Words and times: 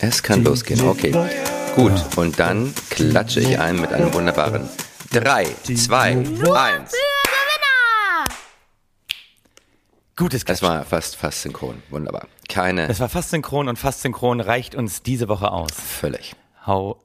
Es 0.00 0.22
kann 0.22 0.44
losgehen, 0.44 0.86
okay. 0.88 1.12
Gut, 1.74 1.92
und 2.16 2.38
dann 2.38 2.74
klatsche 2.90 3.40
ich 3.40 3.58
ein 3.58 3.80
mit 3.80 3.92
einem 3.92 4.12
wunderbaren 4.12 4.68
3, 5.12 5.44
2, 5.74 6.10
1. 6.10 6.92
Gutes 10.16 10.42
Es 10.46 10.62
war 10.62 10.84
fast, 10.84 11.14
fast 11.16 11.42
synchron, 11.42 11.80
wunderbar. 11.90 12.26
Keine, 12.48 12.88
Es 12.88 12.98
war 12.98 13.08
fast 13.08 13.30
synchron 13.30 13.68
und 13.68 13.78
fast 13.78 14.02
synchron 14.02 14.40
reicht 14.40 14.74
uns 14.74 15.02
diese 15.02 15.28
Woche 15.28 15.52
aus. 15.52 15.70
völlig. 15.72 16.34
Hau 16.66 16.98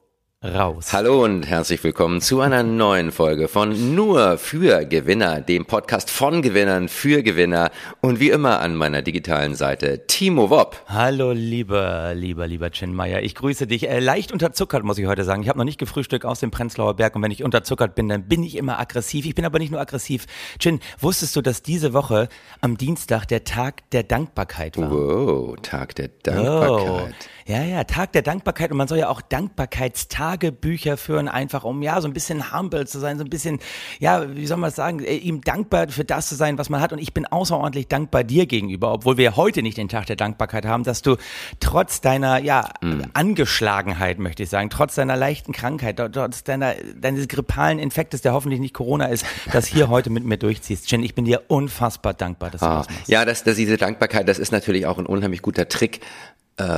raus. 0.44 0.92
Hallo 0.92 1.24
und 1.24 1.46
herzlich 1.46 1.82
willkommen 1.82 2.20
zu 2.20 2.40
einer 2.40 2.62
neuen 2.62 3.12
Folge 3.12 3.48
von 3.48 3.94
Nur 3.94 4.36
für 4.36 4.84
Gewinner, 4.84 5.40
dem 5.40 5.64
Podcast 5.64 6.10
von 6.10 6.42
Gewinnern 6.42 6.88
für 6.88 7.22
Gewinner 7.22 7.70
und 8.02 8.20
wie 8.20 8.28
immer 8.28 8.60
an 8.60 8.76
meiner 8.76 9.00
digitalen 9.00 9.54
Seite 9.54 10.06
Timo 10.06 10.50
Wopp. 10.50 10.82
Hallo, 10.86 11.32
lieber, 11.32 12.12
lieber, 12.14 12.46
lieber 12.46 12.70
Chin 12.70 12.92
Meier. 12.92 13.22
Ich 13.22 13.34
grüße 13.34 13.66
dich. 13.66 13.88
Äh, 13.88 14.00
leicht 14.00 14.32
unterzuckert, 14.32 14.84
muss 14.84 14.98
ich 14.98 15.06
heute 15.06 15.24
sagen. 15.24 15.42
Ich 15.42 15.48
habe 15.48 15.58
noch 15.58 15.64
nicht 15.64 15.78
gefrühstückt 15.78 16.26
aus 16.26 16.40
dem 16.40 16.50
Prenzlauer 16.50 16.94
Berg 16.94 17.16
und 17.16 17.22
wenn 17.22 17.30
ich 17.30 17.42
unterzuckert 17.42 17.94
bin, 17.94 18.08
dann 18.08 18.28
bin 18.28 18.42
ich 18.42 18.56
immer 18.56 18.78
aggressiv. 18.78 19.24
Ich 19.24 19.34
bin 19.34 19.46
aber 19.46 19.58
nicht 19.58 19.72
nur 19.72 19.80
aggressiv. 19.80 20.26
Chin, 20.58 20.80
wusstest 21.00 21.34
du, 21.36 21.40
dass 21.40 21.62
diese 21.62 21.94
Woche 21.94 22.28
am 22.60 22.76
Dienstag 22.76 23.24
der 23.26 23.44
Tag 23.44 23.88
der 23.90 24.02
Dankbarkeit 24.02 24.76
war? 24.76 24.90
Wow, 24.90 25.56
Tag 25.62 25.94
der 25.94 26.08
Dankbarkeit. 26.22 27.14
Oh. 27.18 27.43
Ja, 27.46 27.62
ja, 27.62 27.84
Tag 27.84 28.12
der 28.12 28.22
Dankbarkeit 28.22 28.70
und 28.70 28.78
man 28.78 28.88
soll 28.88 28.98
ja 28.98 29.08
auch 29.10 29.20
Dankbarkeitstagebücher 29.20 30.96
führen, 30.96 31.28
einfach 31.28 31.64
um 31.64 31.82
ja 31.82 32.00
so 32.00 32.08
ein 32.08 32.14
bisschen 32.14 32.52
humble 32.56 32.86
zu 32.86 32.98
sein, 32.98 33.18
so 33.18 33.24
ein 33.24 33.28
bisschen, 33.28 33.58
ja, 33.98 34.34
wie 34.34 34.46
soll 34.46 34.56
man 34.56 34.68
das 34.68 34.76
sagen, 34.76 35.00
äh, 35.00 35.16
ihm 35.16 35.42
dankbar 35.42 35.88
für 35.88 36.04
das 36.04 36.28
zu 36.28 36.36
sein, 36.36 36.56
was 36.56 36.70
man 36.70 36.80
hat. 36.80 36.92
Und 36.92 37.00
ich 37.00 37.12
bin 37.12 37.26
außerordentlich 37.26 37.88
dankbar 37.88 38.24
dir 38.24 38.46
gegenüber, 38.46 38.92
obwohl 38.92 39.16
wir 39.18 39.36
heute 39.36 39.62
nicht 39.62 39.76
den 39.76 39.88
Tag 39.88 40.06
der 40.06 40.16
Dankbarkeit 40.16 40.64
haben, 40.64 40.84
dass 40.84 41.02
du 41.02 41.16
trotz 41.60 42.00
deiner, 42.00 42.38
ja, 42.38 42.70
Angeschlagenheit, 43.12 44.18
möchte 44.18 44.42
ich 44.42 44.48
sagen, 44.48 44.70
trotz 44.70 44.94
deiner 44.94 45.16
leichten 45.16 45.52
Krankheit, 45.52 46.00
trotz 46.12 46.44
deiner, 46.44 46.74
deines 46.96 47.28
grippalen 47.28 47.78
Infektes, 47.78 48.22
der 48.22 48.32
hoffentlich 48.32 48.60
nicht 48.60 48.74
Corona 48.74 49.06
ist, 49.06 49.26
das 49.52 49.66
hier 49.66 49.88
heute 49.88 50.10
mit 50.10 50.24
mir 50.24 50.38
durchziehst. 50.38 50.90
Jen, 50.90 51.02
ich 51.02 51.14
bin 51.14 51.24
dir 51.24 51.42
unfassbar 51.48 52.14
dankbar, 52.14 52.50
dass 52.50 52.60
du 52.60 52.66
Ah, 52.66 52.78
das 52.78 52.88
machst. 52.88 53.08
ja, 53.08 53.24
das, 53.24 53.44
das, 53.44 53.56
diese 53.56 53.76
Dankbarkeit, 53.76 54.28
das 54.28 54.38
ist 54.38 54.52
natürlich 54.52 54.86
auch 54.86 54.98
ein 54.98 55.06
unheimlich 55.06 55.42
guter 55.42 55.68
Trick 55.68 56.00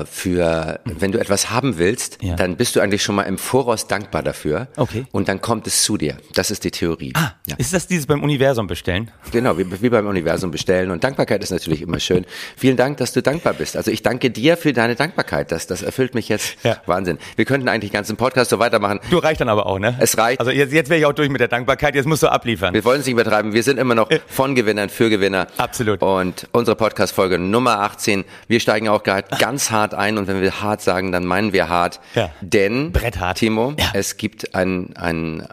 für, 0.06 0.80
wenn 0.84 1.12
du 1.12 1.18
etwas 1.20 1.50
haben 1.50 1.76
willst, 1.78 2.22
Ja. 2.22 2.34
dann 2.36 2.56
bist 2.56 2.76
du 2.76 2.80
eigentlich 2.80 3.02
schon 3.02 3.14
mal 3.14 3.24
im 3.24 3.36
Voraus 3.38 3.86
dankbar 3.86 4.22
dafür. 4.22 4.68
Okay. 4.76 5.04
Und 5.12 5.28
dann 5.28 5.40
kommt 5.40 5.66
es 5.66 5.82
zu 5.82 5.96
dir. 5.98 6.16
Das 6.34 6.50
ist 6.50 6.64
die 6.64 6.70
Theorie. 6.70 7.12
Ah, 7.14 7.32
Ja. 7.46 7.56
ist 7.58 7.72
das 7.74 7.86
dieses 7.86 8.06
beim 8.06 8.22
Universum 8.22 8.66
bestellen? 8.66 9.10
Genau, 9.32 9.58
wie, 9.58 9.66
wie 9.82 9.90
beim 9.90 10.06
Universum 10.06 10.50
bestellen. 10.50 10.90
Und 10.90 11.04
Dankbarkeit 11.04 11.42
ist 11.42 11.50
natürlich 11.50 11.82
immer 11.82 12.00
schön. 12.00 12.24
Vielen 12.56 12.76
Dank, 12.76 12.96
dass 12.98 13.12
du 13.12 13.20
dankbar 13.22 13.52
bist. 13.54 13.76
Also 13.76 13.90
ich 13.90 14.02
danke 14.02 14.30
dir 14.30 14.56
für 14.56 14.72
deine 14.72 14.94
Dankbarkeit. 14.94 15.52
Das, 15.52 15.66
das 15.66 15.82
erfüllt 15.82 16.14
mich 16.14 16.28
jetzt 16.28 16.56
Ja. 16.64 16.78
Wahnsinn. 16.86 17.18
Wir 17.36 17.44
könnten 17.44 17.68
eigentlich 17.68 17.90
den 17.90 17.96
ganzen 17.96 18.16
Podcast 18.16 18.50
so 18.50 18.58
weitermachen. 18.58 19.00
Du 19.10 19.18
reicht 19.18 19.40
dann 19.42 19.48
aber 19.50 19.66
auch, 19.66 19.78
ne? 19.78 19.96
Es 20.00 20.16
reicht. 20.16 20.40
Also 20.40 20.52
jetzt, 20.52 20.72
jetzt 20.72 20.88
wäre 20.88 20.98
ich 21.00 21.06
auch 21.06 21.12
durch 21.12 21.28
mit 21.28 21.40
der 21.40 21.48
Dankbarkeit, 21.48 21.94
jetzt 21.94 22.06
musst 22.06 22.22
du 22.22 22.28
abliefern. 22.28 22.72
Wir 22.72 22.84
wollen 22.84 23.00
es 23.00 23.06
nicht 23.06 23.12
übertreiben. 23.12 23.52
Wir 23.52 23.62
sind 23.62 23.78
immer 23.78 23.94
noch 23.94 24.08
von 24.26 24.54
Gewinnern 24.54 24.88
für 24.88 25.10
Gewinner. 25.10 25.48
Absolut. 25.58 26.02
Und 26.02 26.48
unsere 26.52 26.76
Podcast-Folge 26.76 27.38
Nummer 27.38 27.80
18. 27.80 28.24
Wir 28.48 28.60
steigen 28.60 28.88
auch 28.88 29.02
gerade 29.02 29.28
ganz 29.38 29.65
hart 29.70 29.94
ein. 29.94 30.18
Und 30.18 30.26
wenn 30.26 30.40
wir 30.40 30.60
hart 30.62 30.80
sagen, 30.82 31.12
dann 31.12 31.24
meinen 31.24 31.52
wir 31.52 31.68
hart. 31.68 32.00
Ja. 32.14 32.30
Denn, 32.40 32.92
Bretthart. 32.92 33.38
Timo, 33.38 33.74
Ja. 33.78 33.90
es 33.94 34.16
gibt 34.16 34.54
ein, 34.54 34.94
ein, 34.96 35.46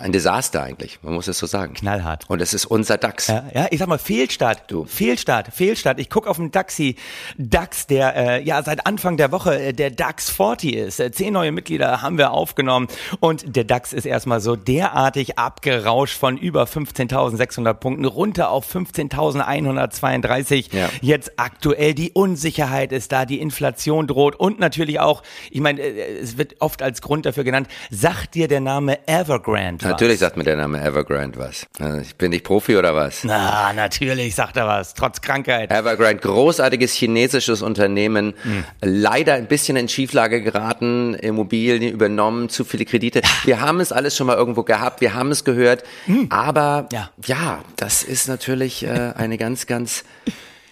ein 0.00 0.12
Desaster 0.12 0.62
eigentlich. 0.62 0.98
Man 1.02 1.14
muss 1.14 1.28
es 1.28 1.38
so 1.38 1.46
sagen. 1.46 1.74
Knallhart. 1.74 2.24
Und 2.28 2.40
es 2.40 2.54
ist 2.54 2.64
unser 2.64 2.98
DAX. 2.98 3.28
Ja, 3.28 3.44
ja, 3.54 3.66
ich 3.70 3.78
sag 3.78 3.88
mal 3.88 3.98
Fehlstart. 3.98 4.70
Du. 4.70 4.84
Fehlstart, 4.84 5.48
Fehlstart. 5.52 6.00
Ich 6.00 6.10
guck 6.10 6.26
auf 6.26 6.38
den 6.38 6.50
Daxi, 6.50 6.96
DAX, 7.36 7.86
der 7.86 8.16
äh, 8.16 8.42
ja 8.42 8.62
seit 8.62 8.86
Anfang 8.86 9.16
der 9.16 9.32
Woche 9.32 9.60
äh, 9.60 9.72
der 9.72 9.90
DAX 9.90 10.30
40 10.30 10.74
ist. 10.74 11.00
Äh, 11.00 11.12
zehn 11.12 11.32
neue 11.32 11.52
Mitglieder 11.52 12.02
haben 12.02 12.18
wir 12.18 12.32
aufgenommen 12.32 12.88
und 13.20 13.56
der 13.56 13.64
DAX 13.64 13.92
ist 13.92 14.06
erstmal 14.06 14.40
so 14.40 14.56
derartig 14.56 15.38
abgerauscht 15.38 16.18
von 16.18 16.38
über 16.38 16.64
15.600 16.64 17.74
Punkten 17.74 18.06
runter 18.06 18.50
auf 18.50 18.74
15.132. 18.74 20.74
Ja. 20.74 20.88
Jetzt 21.00 21.32
aktuell 21.36 21.94
die 21.94 22.12
Unsicherheit 22.12 22.92
ist 22.92 23.12
da, 23.12 23.26
die 23.26 23.40
Inflation 23.40 24.06
droht 24.06 24.36
und 24.36 24.60
natürlich 24.60 25.00
auch, 25.00 25.22
ich 25.50 25.60
meine, 25.60 25.80
äh, 25.80 26.18
es 26.18 26.38
wird 26.38 26.56
oft 26.60 26.82
als 26.82 27.02
Grund 27.02 27.26
dafür 27.26 27.44
genannt, 27.44 27.68
sagt 27.90 28.34
dir 28.34 28.48
der 28.48 28.60
Name 28.60 29.06
Evergrande 29.06 29.89
was? 29.92 30.00
Natürlich 30.00 30.18
sagt 30.18 30.36
mir 30.36 30.44
der 30.44 30.56
Name 30.56 30.80
Evergrande 30.82 31.38
was. 31.38 31.66
Also 31.78 31.98
Ich 31.98 32.16
bin 32.16 32.30
nicht 32.30 32.44
Profi 32.44 32.76
oder 32.76 32.94
was? 32.94 33.24
Na, 33.24 33.72
natürlich 33.72 34.34
sagt 34.34 34.56
er 34.56 34.66
was, 34.66 34.94
trotz 34.94 35.20
Krankheit. 35.20 35.70
Evergrande, 35.70 36.20
großartiges 36.22 36.92
chinesisches 36.94 37.62
Unternehmen, 37.62 38.34
leider 38.80 39.34
ein 39.34 39.46
bisschen 39.46 39.76
in 39.76 39.88
Schieflage 39.88 40.42
geraten, 40.42 41.14
Immobilien 41.14 41.82
übernommen, 41.92 42.48
zu 42.48 42.64
viele 42.64 42.84
Kredite. 42.84 43.20
Wir 43.44 43.60
haben 43.60 43.80
es 43.80 43.92
alles 43.92 44.16
schon 44.16 44.26
mal 44.26 44.36
irgendwo 44.36 44.62
gehabt, 44.62 45.00
wir 45.00 45.14
haben 45.14 45.30
es 45.30 45.44
gehört, 45.44 45.82
aber 46.28 46.88
Ja. 46.92 47.10
ja, 47.26 47.58
das 47.76 48.02
ist 48.02 48.28
natürlich 48.28 48.84
äh, 48.84 49.12
eine 49.16 49.38
ganz, 49.38 49.66
ganz 49.66 50.04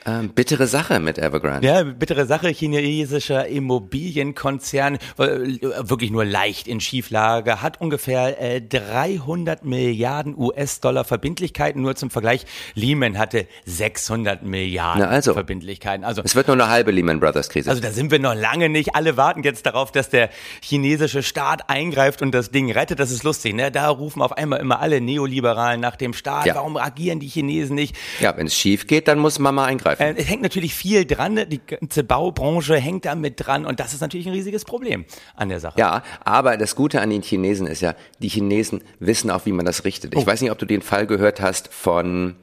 ähm, 0.08 0.30
bittere 0.30 0.66
Sache 0.66 1.00
mit 1.00 1.18
Evergrande. 1.18 1.66
Ja, 1.66 1.82
bittere 1.82 2.26
Sache, 2.26 2.48
chinesischer 2.48 3.46
Immobilienkonzern, 3.46 4.96
äh, 4.96 4.98
wirklich 5.18 6.10
nur 6.10 6.24
leicht 6.24 6.68
in 6.68 6.80
Schieflage, 6.80 7.62
hat 7.62 7.80
ungefähr 7.80 8.40
äh, 8.40 8.60
300 8.62 9.64
Milliarden 9.64 10.36
US-Dollar 10.36 11.04
Verbindlichkeiten. 11.04 11.82
Nur 11.82 11.96
zum 11.96 12.10
Vergleich, 12.10 12.46
Lehman 12.74 13.18
hatte 13.18 13.46
600 13.66 14.42
Milliarden 14.42 15.02
also. 15.02 15.34
Verbindlichkeiten. 15.34 16.04
Also 16.04 16.22
Es 16.24 16.34
wird 16.34 16.46
nur 16.46 16.56
eine 16.56 16.68
halbe 16.68 16.90
Lehman 16.90 17.20
Brothers 17.20 17.48
Krise. 17.48 17.70
also 17.70 17.82
da 17.82 17.90
sind 17.90 18.10
wir 18.10 18.18
noch 18.18 18.34
lange 18.34 18.68
nicht. 18.68 18.94
Alle 18.94 19.16
warten 19.16 19.42
jetzt 19.42 19.66
darauf, 19.66 19.92
dass 19.92 20.08
der 20.08 20.30
chinesische 20.62 21.22
Staat 21.22 21.68
eingreift 21.68 22.22
und 22.22 22.32
das 22.32 22.50
Ding 22.50 22.70
rettet. 22.72 22.98
Das 23.00 23.10
ist 23.10 23.24
lustig, 23.24 23.54
ne? 23.54 23.70
Da 23.70 23.88
rufen 23.88 24.22
auf 24.22 24.32
einmal 24.32 24.60
immer 24.60 24.80
alle 24.80 25.00
Neoliberalen 25.00 25.80
nach 25.80 25.96
dem 25.96 26.12
Staat. 26.12 26.46
Ja. 26.46 26.54
Warum 26.54 26.76
agieren 26.76 27.20
die 27.20 27.28
Chinesen 27.28 27.74
nicht? 27.74 27.96
ja, 28.20 28.36
wenn 28.36 28.46
es 28.46 28.56
schief 28.56 28.86
geht, 28.86 29.08
dann 29.08 29.18
muss 29.18 29.38
Mama 29.38 29.64
eingreifen. 29.64 29.97
Äh, 29.98 30.14
Es 30.16 30.28
hängt 30.28 30.42
natürlich 30.42 30.74
viel 30.74 31.04
dran, 31.04 31.34
ne? 31.34 31.46
die 31.46 31.60
ganze 31.64 32.04
Baubranche 32.04 32.76
hängt 32.76 33.04
da 33.04 33.14
mit 33.14 33.34
dran 33.44 33.66
und 33.66 33.80
das 33.80 33.94
ist 33.94 34.00
natürlich 34.00 34.26
ein 34.26 34.32
riesiges 34.32 34.64
Problem 34.64 35.04
an 35.36 35.48
der 35.48 35.60
Sache. 35.60 35.78
Ja, 35.78 36.02
aber 36.24 36.56
das 36.56 36.74
Gute 36.76 37.00
an 37.00 37.10
den 37.10 37.22
Chinesen 37.22 37.66
ist 37.66 37.80
ja, 37.82 37.94
die 38.20 38.28
Chinesen 38.28 38.82
wissen 39.00 39.30
auch, 39.30 39.46
wie 39.46 39.52
man 39.52 39.66
das 39.66 39.84
richtet. 39.84 40.14
Oh. 40.16 40.20
Ich 40.20 40.26
weiß 40.26 40.40
nicht, 40.40 40.50
ob 40.50 40.58
du 40.58 40.66
den 40.66 40.82
Fall 40.82 41.06
gehört 41.06 41.40
hast 41.40 41.72
von, 41.72 42.36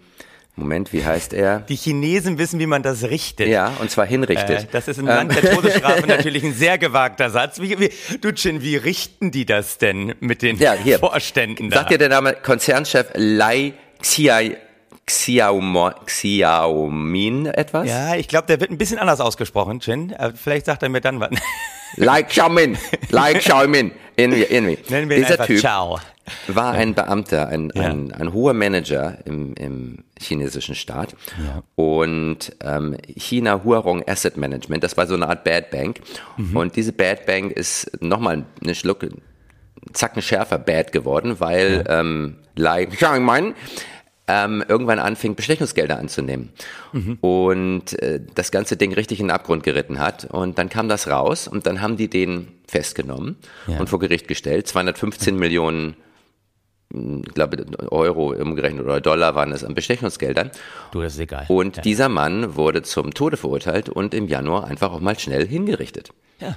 Moment, 0.57 0.93
wie 0.93 1.03
heißt 1.03 1.33
er? 1.33 1.59
Die 1.61 1.75
Chinesen 1.75 2.37
wissen, 2.37 2.59
wie 2.59 2.65
man 2.65 2.81
das 2.81 3.03
richtet. 3.03 3.47
Ja, 3.49 3.73
und 3.81 3.91
zwar 3.91 4.05
hinrichtet. 4.05 4.63
Äh, 4.63 4.67
das 4.71 4.87
ist 4.87 4.97
im 4.99 5.07
Ähm, 5.07 5.15
Land 5.15 5.35
der 5.35 5.51
Todesstrafe 5.53 6.07
natürlich 6.07 6.43
ein 6.45 6.53
sehr 6.53 6.77
gewagter 6.77 7.29
Satz. 7.29 7.59
Wie, 7.59 7.77
wie, 7.79 7.89
du 8.21 8.31
Chin, 8.33 8.61
wie 8.61 8.77
richten 8.77 9.31
die 9.31 9.45
das 9.45 9.77
denn 9.79 10.13
mit 10.21 10.41
den 10.41 10.57
Ja, 10.57 10.73
hier. 10.73 10.99
Vorständen 10.99 11.69
da? 11.69 11.79
Sagt 11.79 11.91
dir 11.91 11.97
der 11.97 12.07
Name 12.09 12.33
Konzernchef 12.41 13.07
Lai 13.15 13.73
Xia, 14.01 14.39
Xiaomo, 15.07 15.91
Xiaomin 16.05 17.45
etwas? 17.47 17.87
ja, 17.87 18.15
ich 18.15 18.27
glaube, 18.27 18.47
der 18.47 18.59
wird 18.59 18.71
ein 18.71 18.77
bisschen 18.77 18.97
anders 18.99 19.19
ausgesprochen, 19.19 19.79
Chin. 19.79 20.11
Äh, 20.11 20.33
Vielleicht 20.35 20.65
sagt 20.65 20.83
er 20.83 20.89
mir 20.89 21.01
dann 21.01 21.19
was. 21.19 21.29
Lai 21.97 22.23
Xiaomin, 22.23 22.77
Lai 23.09 23.35
Xiaomin. 23.35 23.91
Irgendwie, 24.17 24.43
irgendwie. 24.43 24.77
Nennen 24.89 25.09
wir 25.09 25.17
ihn 25.17 25.23
Dieser 25.25 25.45
Typ 25.45 25.59
Ciao. 25.59 25.99
war 26.47 26.71
ein 26.71 26.93
Beamter, 26.95 27.47
ein, 27.49 27.71
Ja. 27.75 27.83
ein, 27.83 28.11
ein 28.13 28.33
hoher 28.33 28.53
Manager 28.53 29.17
im, 29.25 29.53
im 29.55 30.03
chinesischen 30.19 30.73
Staat. 30.75 31.15
Und 31.75 32.55
ähm, 32.63 32.97
China 33.15 33.61
Huarong 33.63 34.03
Asset 34.07 34.37
Management, 34.37 34.83
das 34.83 34.95
war 34.97 35.05
so 35.05 35.13
eine 35.15 35.27
Art 35.27 35.43
Bad 35.43 35.69
Bank. 35.71 35.99
Mhm. 36.37 36.55
Und 36.57 36.75
diese 36.75 36.93
Bad 36.93 37.25
Bank 37.25 37.51
ist 37.51 37.91
nochmal 38.01 38.45
eine 38.63 38.73
Schlucke, 38.75 39.09
Zacken 39.93 40.21
schärfer 40.21 40.57
Bad 40.57 40.91
geworden, 40.91 41.39
weil 41.39 41.83
ähm, 41.89 42.37
Lai 42.55 42.85
Xiaomin 42.85 43.53
ähm, 44.27 44.63
irgendwann 44.67 44.99
anfing, 44.99 45.35
Bestechungsgelder 45.35 45.99
anzunehmen. 45.99 46.49
Mhm. 46.93 47.17
Und 47.21 48.01
äh, 48.01 48.21
das 48.33 48.51
ganze 48.51 48.75
Ding 48.77 48.93
richtig 48.93 49.19
in 49.19 49.27
den 49.27 49.31
Abgrund 49.31 49.63
geritten 49.63 49.99
hat. 49.99 50.25
Und 50.25 50.57
dann 50.57 50.69
kam 50.69 50.89
das 50.89 51.07
raus 51.07 51.47
und 51.47 51.67
dann 51.67 51.81
haben 51.81 51.97
die 51.97 52.09
den 52.09 52.47
festgenommen 52.67 53.37
Ja. 53.67 53.79
und 53.79 53.87
vor 53.89 53.99
Gericht 53.99 54.27
gestellt. 54.27 54.67
215 54.67 55.35
Millionen 55.35 55.95
ich 56.93 57.33
glaube, 57.33 57.65
Euro 57.91 58.31
umgerechnet 58.31 58.85
oder 58.85 59.01
Dollar 59.01 59.35
waren 59.35 59.51
es 59.51 59.63
an 59.63 59.73
Bestechungsgeldern. 59.73 60.51
Du, 60.91 61.01
das 61.01 61.15
ist 61.15 61.19
egal. 61.19 61.45
Und 61.49 61.77
ja. 61.77 61.81
dieser 61.81 62.09
Mann 62.09 62.55
wurde 62.55 62.83
zum 62.83 63.13
Tode 63.13 63.37
verurteilt 63.37 63.89
und 63.89 64.13
im 64.13 64.27
Januar 64.27 64.65
einfach 64.65 64.93
auch 64.93 64.99
mal 64.99 65.17
schnell 65.17 65.45
hingerichtet. 65.47 66.11
Ja. 66.39 66.55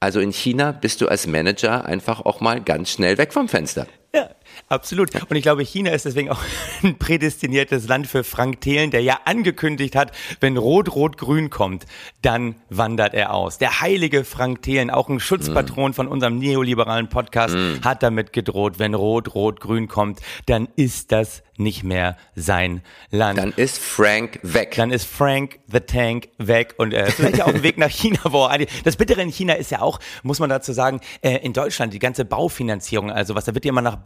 Also 0.00 0.20
in 0.20 0.32
China 0.32 0.72
bist 0.72 1.00
du 1.00 1.08
als 1.08 1.26
Manager 1.26 1.84
einfach 1.84 2.20
auch 2.24 2.40
mal 2.40 2.60
ganz 2.62 2.90
schnell 2.92 3.18
weg 3.18 3.32
vom 3.32 3.48
Fenster. 3.48 3.88
Ja, 4.14 4.30
Absolut. 4.68 5.10
Und 5.28 5.36
ich 5.36 5.42
glaube, 5.42 5.62
China 5.62 5.90
ist 5.90 6.04
deswegen 6.04 6.30
auch 6.30 6.42
ein 6.82 6.98
prädestiniertes 6.98 7.88
Land 7.88 8.06
für 8.06 8.24
Frank 8.24 8.60
Thelen, 8.60 8.90
der 8.90 9.02
ja 9.02 9.20
angekündigt 9.24 9.96
hat, 9.96 10.12
wenn 10.40 10.56
Rot-Rot-Grün 10.56 11.50
kommt, 11.50 11.86
dann 12.22 12.56
wandert 12.68 13.14
er 13.14 13.34
aus. 13.34 13.58
Der 13.58 13.80
heilige 13.80 14.24
Frank 14.24 14.62
Thelen, 14.62 14.90
auch 14.90 15.08
ein 15.08 15.20
Schutzpatron 15.20 15.92
mm. 15.92 15.94
von 15.94 16.08
unserem 16.08 16.38
neoliberalen 16.38 17.08
Podcast, 17.08 17.54
mm. 17.54 17.84
hat 17.84 18.02
damit 18.02 18.32
gedroht, 18.32 18.78
wenn 18.78 18.94
Rot-Rot-Grün 18.94 19.88
kommt, 19.88 20.20
dann 20.46 20.68
ist 20.76 21.12
das 21.12 21.42
nicht 21.58 21.82
mehr 21.82 22.16
sein 22.36 22.82
Land. 23.10 23.38
Dann 23.38 23.52
ist 23.52 23.78
Frank 23.78 24.38
weg. 24.42 24.74
Dann 24.76 24.90
ist 24.90 25.04
Frank 25.06 25.58
the 25.66 25.80
Tank 25.80 26.28
weg 26.38 26.74
und 26.78 26.94
äh, 26.94 27.10
vielleicht 27.10 27.42
auch 27.42 27.48
ein 27.48 27.62
Weg 27.62 27.78
nach 27.78 27.90
China. 27.90 28.20
Wo 28.24 28.48
das 28.84 28.96
Bittere 28.96 29.22
in 29.22 29.30
China 29.30 29.54
ist 29.54 29.70
ja 29.70 29.80
auch, 29.80 29.98
muss 30.22 30.38
man 30.38 30.48
dazu 30.50 30.72
sagen, 30.72 31.00
äh, 31.20 31.36
in 31.38 31.52
Deutschland 31.52 31.92
die 31.92 31.98
ganze 31.98 32.24
Baufinanzierung, 32.24 33.10
also 33.10 33.34
was 33.34 33.44
da 33.44 33.54
wird 33.54 33.64
ja 33.64 33.70
immer 33.70 33.82
nach 33.82 33.96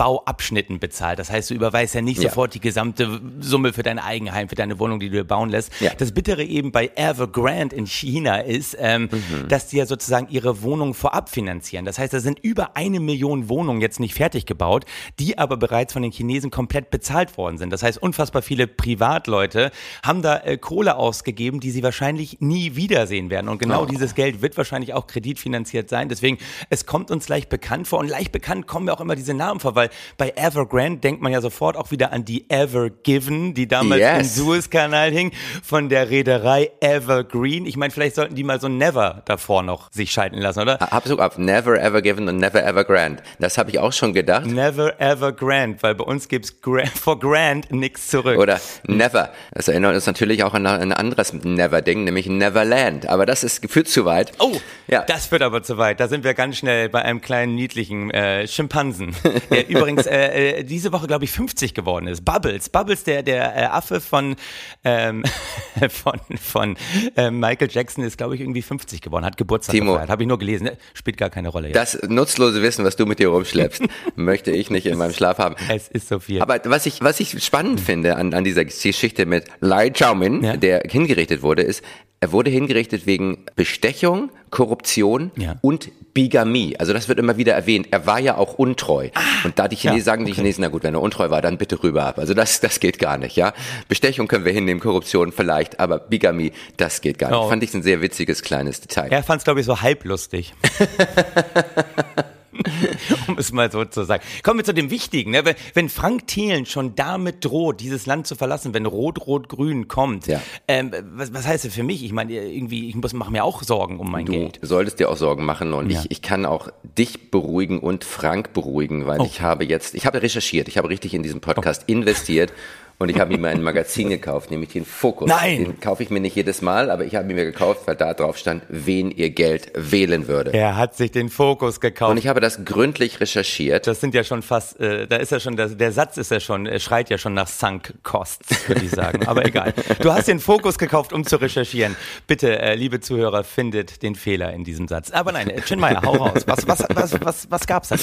Bauabschnitten 0.43 0.79
bezahlt. 0.81 1.19
Das 1.19 1.31
heißt, 1.31 1.51
du 1.51 1.55
überweist 1.55 1.95
ja 1.95 2.01
nicht 2.01 2.21
ja. 2.23 2.29
sofort 2.29 2.55
die 2.55 2.61
gesamte 2.61 3.21
Summe 3.41 3.73
für 3.73 3.83
dein 3.83 3.99
Eigenheim, 3.99 4.49
für 4.49 4.55
deine 4.55 4.79
Wohnung, 4.79 4.99
die 5.01 5.09
du 5.09 5.17
dir 5.17 5.25
bauen 5.25 5.51
lässt. 5.51 5.73
Ja. 5.81 5.93
Das 5.97 6.13
Bittere 6.13 6.43
eben 6.43 6.73
bei 6.73 6.91
Evergrande 6.97 7.77
in 7.77 7.87
China 7.87 8.39
ist, 8.41 8.77
ähm, 8.79 9.09
mhm. 9.13 9.49
dass 9.49 9.69
die 9.69 9.77
ja 9.77 9.87
sozusagen 9.87 10.29
ihre 10.31 10.63
Wohnungen 10.63 10.95
vorab 10.95 11.29
finanzieren. 11.29 11.85
Das 11.85 11.99
heißt, 11.99 12.13
da 12.13 12.21
sind 12.21 12.41
über 12.41 12.77
eine 12.77 13.01
Million 13.01 13.49
Wohnungen 13.49 13.81
jetzt 13.81 14.01
nicht 14.01 14.15
fertig 14.15 14.47
gebaut, 14.47 14.85
die 15.19 15.39
aber 15.39 15.57
bereits 15.57 15.93
von 15.93 16.03
den 16.03 16.13
Chinesen 16.13 16.51
komplett 16.51 16.91
bezahlt 16.91 17.37
worden 17.37 17.59
sind. 17.59 17.71
Das 17.71 17.83
heißt, 17.83 17.99
unfassbar 18.03 18.43
viele 18.43 18.67
Privatleute 18.67 19.71
haben 20.05 20.23
da 20.23 20.39
äh, 20.39 20.59
Kohle 20.59 20.97
ausgegeben, 20.97 21.61
die 21.61 21.71
sie 21.71 21.83
wahrscheinlich 21.83 22.41
nie 22.41 22.75
wiedersehen 22.75 23.31
werden. 23.31 23.49
Und 23.49 23.59
genau 23.59 23.83
oh. 23.83 23.87
dieses 23.87 24.15
Geld 24.15 24.43
wird 24.43 24.57
wahrscheinlich 24.57 24.95
auch 24.95 25.07
kreditfinanziert 25.07 25.89
sein. 25.89 26.09
Deswegen, 26.09 26.39
es 26.71 26.87
kommt 26.87 27.11
uns 27.11 27.29
leicht 27.29 27.49
bekannt 27.49 27.87
vor. 27.87 28.01
Und 28.01 28.09
leicht 28.09 28.33
bekannt 28.33 28.67
kommen 28.67 28.87
mir 28.87 28.93
auch 28.93 29.01
immer 29.01 29.15
diese 29.15 29.35
Namen 29.35 29.61
vor, 29.61 29.75
weil 29.75 29.91
bei 30.17 30.32
Evergrande 30.37 31.01
denkt 31.01 31.23
man 31.23 31.33
ja 31.33 31.41
sofort 31.41 31.77
auch 31.77 31.91
wieder 31.91 32.13
an 32.13 32.25
die 32.25 32.49
Ever 32.51 32.91
Given, 32.91 33.55
die 33.55 33.67
damals 33.69 34.01
yes. 34.01 34.19
im 34.19 34.45
Suezkanal 34.45 35.11
hing, 35.11 35.33
von 35.63 35.89
der 35.89 36.11
Reederei 36.11 36.71
Evergreen. 36.81 37.67
Ich 37.67 37.77
meine, 37.77 37.93
vielleicht 37.93 38.17
sollten 38.17 38.35
die 38.35 38.45
mal 38.45 38.61
so 38.61 38.69
Never 38.69 39.23
davor 39.25 39.63
noch 39.63 39.91
sich 39.93 40.11
schalten 40.11 40.39
lassen, 40.39 40.61
oder? 40.61 40.93
Absolut 40.93 41.21
ab. 41.21 41.39
Never 41.39 41.81
Ever 41.81 42.03
Given 42.03 42.29
und 42.29 42.37
Never 42.37 42.63
Ever 42.65 42.85
Grand. 42.85 43.23
Das 43.39 43.59
habe 43.59 43.71
ich 43.71 43.79
auch 43.79 43.93
schon 43.93 44.13
gedacht. 44.13 44.47
Never 44.47 45.01
Ever 45.01 45.33
Grand, 45.33 45.83
weil 45.83 45.95
bei 45.95 46.05
uns 46.05 46.29
gibt's 46.29 46.61
Gra 46.61 46.85
for 46.87 47.19
Grand 47.19 47.71
nichts 47.71 48.09
zurück. 48.09 48.39
Oder 48.39 48.61
Never. 48.87 49.31
Das 49.53 49.69
erinnert 49.69 49.95
uns 49.95 50.07
natürlich 50.07 50.45
auch 50.45 50.55
an 50.55 50.67
ein 50.67 50.93
anderes 50.93 51.33
Never-Ding, 51.33 52.05
nämlich 52.05 52.27
Neverland. 52.27 53.09
Aber 53.09 53.27
das 53.27 53.45
ist, 53.45 53.71
führt 53.71 53.89
zu 53.89 54.05
weit. 54.05 54.33
Oh, 54.39 54.57
ja. 54.89 55.03
das 55.03 55.27
führt 55.27 55.43
aber 55.43 55.63
zu 55.63 55.79
weit. 55.79 56.01
Da 56.01 56.09
sind 56.09 56.25
wir 56.25 56.35
ganz 56.35 56.59
schnell 56.59 56.89
bei 56.89 57.03
einem 57.03 57.21
kleinen 57.21 57.55
niedlichen 57.55 58.11
äh, 58.11 58.47
Schimpansen, 58.47 59.15
der 59.51 59.69
übrigens 59.69 60.07
äh, 60.13 60.61
äh 60.61 60.65
diese 60.65 60.93
Woche, 60.93 61.07
glaube 61.07 61.25
ich, 61.25 61.31
50 61.31 61.75
geworden 61.75 62.07
ist. 62.07 62.25
Bubbles. 62.25 62.69
Bubbles, 62.69 63.05
der, 63.05 63.23
der 63.23 63.57
äh, 63.57 63.65
Affe 63.65 64.01
von, 64.01 64.37
ähm, 64.85 65.25
von, 65.89 66.21
von 66.41 66.77
äh, 67.17 67.31
Michael 67.31 67.69
Jackson 67.71 68.05
ist, 68.05 68.19
glaube 68.19 68.35
ich, 68.35 68.41
irgendwie 68.41 68.63
50 68.63 69.01
geworden, 69.01 69.25
hat 69.25 69.37
Geburtstag 69.37 69.75
Timo, 69.75 69.93
gefeiert. 69.93 70.11
Habe 70.11 70.23
ich 70.23 70.29
nur 70.29 70.39
gelesen. 70.39 70.71
Spielt 70.95 71.17
gar 71.17 71.31
keine 71.31 71.49
Rolle. 71.49 71.69
Jetzt. 71.69 71.95
Das 71.95 72.09
nutzlose 72.09 72.63
Wissen, 72.63 72.85
was 72.85 72.97
du 72.97 73.07
mit 73.07 73.19
dir 73.19 73.29
rumschleppst, 73.29 73.83
möchte 74.17 74.51
ich 74.51 74.71
nicht 74.71 74.87
in 74.87 74.99
meinem 74.99 75.13
Schlaf 75.13 75.39
haben. 75.39 75.57
Es 75.69 75.89
ist 75.89 76.09
so 76.09 76.19
viel. 76.19 76.43
Aber 76.43 76.61
was 76.65 76.87
ich, 76.87 77.01
was 77.03 77.21
ich 77.21 77.43
spannend 77.43 77.81
finde 77.81 78.17
an, 78.17 78.35
an 78.35 78.45
dieser 78.45 78.65
Geschichte 78.65 79.27
mit 79.27 79.47
Lai 79.61 79.91
Chaomin, 79.91 80.43
ja. 80.43 80.57
der 80.57 80.83
hingerichtet 80.89 81.43
wurde, 81.43 81.63
ist, 81.63 81.83
er 82.23 82.31
wurde 82.31 82.51
hingerichtet 82.51 83.05
wegen 83.05 83.47
Bestechung, 83.57 84.31
Korruption 84.51 85.33
ja. 85.37 85.57
und 85.61 85.91
Bigamie. 86.15 86.77
Also 86.79 86.93
das 86.93 87.09
wird 87.09 87.19
immer 87.19 87.37
wieder 87.37 87.53
erwähnt. 87.55 87.89
Er 87.91 88.07
war 88.07 88.21
ja 88.21 88.37
auch 88.37 88.55
untreu. 88.55 89.09
Ah, 89.15 89.21
und 89.45 89.59
da 89.59 89.67
die 89.67 89.75
Chinesen 89.75 90.02
sagen, 90.03 90.25
die 90.25 90.33
Chinesen, 90.33 90.63
na 90.63 90.69
gut, 90.69 90.83
wenn 90.83 90.95
er 90.95 91.03
untreu 91.03 91.31
war, 91.31 91.43
dann 91.43 91.59
bitte 91.59 91.83
rüber 91.83 92.05
ab. 92.05 92.19
Also 92.19 92.35
das, 92.35 92.61
das 92.61 92.81
geht 92.81 92.99
gar 92.99 93.19
nicht, 93.19 93.37
ja. 93.37 93.53
Bestechung 93.89 94.29
können 94.29 94.45
wir 94.45 94.53
hinnehmen, 94.53 94.81
Korruption 94.81 95.33
vielleicht, 95.33 95.81
aber 95.81 95.99
Bigamie, 95.99 96.53
das 96.77 97.01
geht 97.01 97.19
gar 97.19 97.31
nicht. 97.31 97.39
Oh. 97.39 97.49
Fand 97.49 97.63
ich 97.63 97.73
ein 97.75 97.83
sehr 97.83 98.01
witziges 98.01 98.43
kleines 98.43 98.81
Detail. 98.81 99.11
Er 99.11 99.23
fand 99.23 99.39
es, 99.39 99.45
glaube 99.45 99.61
ich, 99.61 99.67
so 99.67 99.81
halblustig. 99.81 100.55
um 103.29 103.39
es 103.39 103.53
mal 103.53 103.71
so 103.71 103.85
zu 103.85 104.05
sagen. 104.05 104.23
Kommen 104.43 104.61
wir 104.61 104.65
zu 104.65 104.75
dem 104.75 104.91
Wichtigen. 104.91 105.31
Ne? 105.33 105.45
Wenn, 105.45 105.55
wenn, 105.75 105.89
Frank 105.89 106.27
Thelen 106.27 106.67
schon 106.67 106.95
damit 106.95 107.45
droht, 107.45 107.81
dieses 107.81 108.07
Land 108.07 108.27
zu 108.27 108.35
verlassen, 108.35 108.75
wenn 108.75 108.87
Rot-Rot-Grün 108.87 109.89
kommt, 109.89 110.27
ja. 110.27 110.41
ähm, 110.69 110.93
was, 111.15 111.33
was, 111.35 111.47
heißt 111.47 111.65
das 111.65 111.75
für 111.75 111.83
mich? 111.83 112.05
Ich 112.05 112.13
meine, 112.13 112.33
irgendwie, 112.33 112.89
ich 112.89 112.95
muss, 112.95 113.13
mache 113.13 113.31
mir 113.31 113.45
auch 113.45 113.63
Sorgen 113.63 113.99
um 113.99 114.11
mein 114.11 114.27
du 114.27 114.33
Geld. 114.33 114.59
Du 114.63 114.67
solltest 114.67 115.01
dir 115.01 115.11
auch 115.11 115.17
Sorgen 115.17 115.45
machen 115.45 115.73
und 115.73 115.91
ja. 115.91 116.01
ich, 116.01 116.11
ich 116.11 116.23
kann 116.23 116.47
auch 116.47 116.69
dich 116.83 117.31
beruhigen 117.31 117.79
und 117.79 118.05
Frank 118.05 118.53
beruhigen, 118.53 119.07
weil 119.07 119.21
oh. 119.21 119.25
ich 119.25 119.41
habe 119.41 119.65
jetzt, 119.65 119.95
ich 119.95 120.07
habe 120.07 120.23
recherchiert, 120.23 120.69
ich 120.69 120.79
habe 120.79 120.89
richtig 120.89 121.15
in 121.15 121.23
diesem 121.23 121.41
Podcast 121.41 121.85
oh. 121.89 121.93
investiert 121.93 122.53
und 122.99 123.09
ich 123.09 123.19
habe 123.19 123.37
mir 123.37 123.49
ein 123.49 123.63
Magazin 123.63 124.11
gekauft, 124.11 124.51
nämlich 124.51 124.71
den 124.71 124.85
Fokus. 124.85 125.29
Nein! 125.29 125.65
Den 125.65 125.81
kaufe 125.81 126.03
ich 126.03 126.11
mir 126.11 126.21
nicht 126.21 126.37
jedes 126.37 126.63
Mal, 126.63 126.91
aber 126.91 127.05
ich 127.05 127.15
habe 127.15 127.29
ihn 127.29 127.37
mir 127.37 127.45
gekauft, 127.45 127.83
weil 127.87 127.97
da 127.97 128.15
drauf 128.15 128.39
stand, 128.39 128.63
wen 128.69 129.11
ihr 129.11 129.31
Geld 129.31 129.73
wählen 129.75 130.29
würde. 130.29 130.53
Er 130.53 130.77
hat 130.77 130.97
sich 130.97 131.11
den 131.11 131.29
Fokus 131.29 131.81
gekauft. 131.81 132.11
Und 132.11 132.19
ich 132.19 132.29
habe 132.29 132.41
das 132.41 132.65
gründlich 132.65 133.21
recherchiert. 133.21 133.87
Das 133.87 134.01
sind 134.01 134.15
ja 134.15 134.25
schon 134.25 134.43
fast, 134.43 134.81
äh, 134.81 135.07
da 135.07 135.17
ist 135.17 135.33
ja 135.33 135.41
schon, 135.41 135.57
der, 135.57 135.69
der 135.69 135.93
Satz 135.93 136.17
ist 136.17 136.31
ja 136.31 136.41
schon, 136.41 136.67
er 136.67 136.79
schreit 136.79 137.11
ja 137.11 137.19
schon 137.19 137.35
nach 137.35 137.49
Sunk 137.49 137.95
Costs, 138.03 138.69
würde 138.69 138.85
ich 138.85 138.91
sagen. 138.91 139.27
Aber 139.27 139.45
egal. 139.45 139.75
Du 140.01 140.13
hast 140.13 140.29
den 140.29 140.39
Fokus 140.39 140.79
gekauft, 140.79 141.13
um 141.13 141.25
zu 141.25 141.37
recherchieren. 141.37 141.97
Bitte, 142.27 142.59
äh, 142.59 142.75
liebe 142.75 143.01
Zuhörer, 143.01 143.45
findet 143.45 144.03
den 144.03 144.15
Fehler 144.15 144.53
in 144.53 144.65
diesem 144.65 144.89
Satz. 144.89 145.11
Aber 145.11 145.33
nein, 145.33 145.51
äh, 145.51 145.61
Chinmeier, 145.61 146.03
hau 146.03 146.13
raus. 146.13 146.43
Was, 146.47 146.67
was, 146.67 146.85
was, 146.95 147.21
was, 147.21 147.51
was 147.51 147.67
gab's 147.67 147.89
da? 147.89 147.97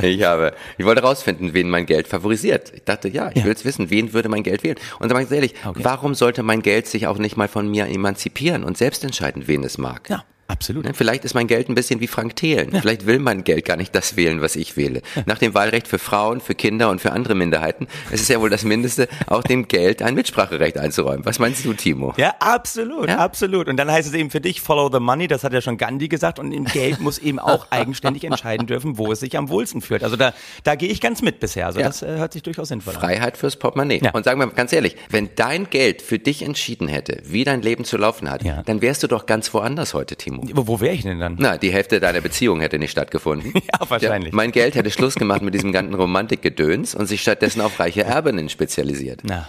Ich 0.00 0.22
habe, 0.22 0.54
ich 0.78 0.84
wollte 0.84 1.02
rausfinden, 1.02 1.54
wen 1.54 1.68
mein 1.68 1.86
Geld 1.86 2.08
favorisiert. 2.08 2.72
Ich 2.74 2.84
dachte, 2.84 3.08
ja, 3.08 3.30
ich 3.30 3.38
ja. 3.38 3.44
will 3.44 3.50
jetzt 3.50 3.64
wissen, 3.64 3.90
wen 3.90 4.12
würde 4.12 4.21
mein 4.28 4.42
Geld 4.42 4.62
wählen. 4.62 4.76
Und 4.98 5.08
sag 5.08 5.16
mal 5.16 5.32
ehrlich, 5.32 5.54
okay. 5.64 5.80
warum 5.82 6.14
sollte 6.14 6.42
mein 6.42 6.62
Geld 6.62 6.86
sich 6.86 7.06
auch 7.06 7.18
nicht 7.18 7.36
mal 7.36 7.48
von 7.48 7.68
mir 7.68 7.86
emanzipieren 7.86 8.64
und 8.64 8.76
selbst 8.76 9.04
entscheiden, 9.04 9.46
wen 9.46 9.64
es 9.64 9.78
mag? 9.78 10.08
Ja. 10.08 10.24
Absolut. 10.48 10.84
Ne, 10.84 10.92
vielleicht 10.94 11.24
ist 11.24 11.34
mein 11.34 11.46
Geld 11.46 11.68
ein 11.68 11.74
bisschen 11.74 12.00
wie 12.00 12.06
Frank 12.06 12.36
Thelen. 12.36 12.72
Ja. 12.72 12.80
Vielleicht 12.80 13.06
will 13.06 13.18
mein 13.18 13.44
Geld 13.44 13.64
gar 13.64 13.76
nicht 13.76 13.94
das 13.94 14.16
wählen, 14.16 14.40
was 14.40 14.56
ich 14.56 14.76
wähle. 14.76 15.02
Ja. 15.14 15.22
Nach 15.26 15.38
dem 15.38 15.54
Wahlrecht 15.54 15.88
für 15.88 15.98
Frauen, 15.98 16.40
für 16.40 16.54
Kinder 16.54 16.90
und 16.90 17.00
für 17.00 17.12
andere 17.12 17.34
Minderheiten 17.34 17.86
es 18.10 18.20
ist 18.20 18.28
ja 18.28 18.40
wohl 18.40 18.50
das 18.50 18.64
Mindeste, 18.64 19.08
auch 19.26 19.42
dem 19.42 19.68
Geld 19.68 20.02
ein 20.02 20.14
Mitspracherecht 20.14 20.78
einzuräumen. 20.78 21.24
Was 21.24 21.38
meinst 21.38 21.64
du, 21.64 21.72
Timo? 21.72 22.14
Ja, 22.16 22.34
absolut, 22.40 23.08
ja? 23.08 23.18
absolut. 23.18 23.68
Und 23.68 23.76
dann 23.76 23.90
heißt 23.90 24.08
es 24.08 24.14
eben 24.14 24.30
für 24.30 24.40
dich, 24.40 24.60
follow 24.60 24.90
the 24.92 25.00
money, 25.00 25.28
das 25.28 25.44
hat 25.44 25.52
ja 25.52 25.60
schon 25.60 25.78
Gandhi 25.78 26.08
gesagt, 26.08 26.38
und 26.38 26.52
im 26.52 26.64
Geld 26.64 27.00
muss 27.00 27.18
eben 27.18 27.38
auch 27.38 27.66
eigenständig 27.70 28.24
entscheiden 28.24 28.66
dürfen, 28.66 28.98
wo 28.98 29.12
es 29.12 29.20
sich 29.20 29.36
am 29.36 29.48
wohlsten 29.48 29.80
fühlt. 29.80 30.04
Also 30.04 30.16
da, 30.16 30.34
da 30.64 30.74
gehe 30.74 30.88
ich 30.88 31.00
ganz 31.00 31.22
mit 31.22 31.40
bisher. 31.40 31.66
Also 31.66 31.80
das 31.80 32.02
äh, 32.02 32.06
hört 32.06 32.32
sich 32.32 32.42
durchaus 32.42 32.68
sinnvoll 32.68 32.94
an. 32.94 33.00
Freiheit 33.00 33.36
fürs 33.36 33.56
Portemonnaie. 33.56 34.02
Und 34.12 34.24
sagen 34.24 34.40
wir 34.40 34.46
mal 34.46 34.52
ganz 34.52 34.72
ehrlich, 34.72 34.96
wenn 35.10 35.30
dein 35.36 35.70
Geld 35.70 36.02
für 36.02 36.18
dich 36.18 36.42
entschieden 36.42 36.88
hätte, 36.88 37.22
wie 37.24 37.44
dein 37.44 37.62
Leben 37.62 37.84
zu 37.84 37.96
laufen 37.96 38.30
hat, 38.30 38.42
dann 38.66 38.82
wärst 38.82 39.02
du 39.02 39.06
doch 39.06 39.26
ganz 39.26 39.52
woanders 39.54 39.94
heute, 39.94 40.16
Timo. 40.16 40.31
Wo, 40.52 40.66
wo 40.66 40.80
wäre 40.80 40.94
ich 40.94 41.02
denn 41.02 41.18
dann? 41.18 41.36
Na, 41.38 41.58
die 41.58 41.72
Hälfte 41.72 42.00
deiner 42.00 42.20
Beziehung 42.20 42.60
hätte 42.60 42.78
nicht 42.78 42.90
stattgefunden. 42.90 43.52
ja, 43.54 43.90
wahrscheinlich. 43.90 44.32
Ja, 44.32 44.36
mein 44.36 44.52
Geld 44.52 44.74
hätte 44.74 44.90
Schluss 44.90 45.14
gemacht 45.14 45.42
mit 45.42 45.54
diesem 45.54 45.72
ganzen 45.72 45.94
Romantikgedöns 46.02 46.94
und 46.94 47.06
sich 47.06 47.20
stattdessen 47.20 47.60
auf 47.60 47.78
reiche 47.78 48.04
Erbinnen 48.04 48.48
spezialisiert. 48.48 49.20
Na. 49.24 49.48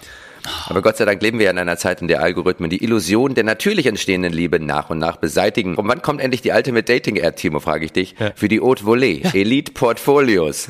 Aber 0.68 0.82
Gott 0.82 0.98
sei 0.98 1.06
Dank 1.06 1.22
leben 1.22 1.40
wir 1.40 1.50
in 1.50 1.58
einer 1.58 1.78
Zeit, 1.78 2.02
in 2.02 2.08
der 2.08 2.22
Algorithmen 2.22 2.70
die 2.70 2.84
Illusion 2.84 3.34
der 3.34 3.44
natürlich 3.44 3.86
entstehenden 3.86 4.34
Liebe 4.34 4.60
nach 4.60 4.90
und 4.90 5.00
nach 5.00 5.18
beseitigen. 5.18 5.76
Und 5.76 5.88
wann 5.88 6.02
kommt 6.02 6.22
endlich 6.22 6.42
die 6.42 6.52
Ultimate 6.52 6.84
Dating 6.84 7.16
App, 7.18 7.36
Timo, 7.38 7.60
frage 7.60 7.86
ich 7.86 7.92
dich, 7.92 8.16
ja. 8.20 8.32
für 8.36 8.48
die 8.48 8.60
Haute 8.60 8.84
Volée? 8.84 9.24
Ja. 9.24 9.34
Elite 9.34 9.72
Portfolios. 9.74 10.68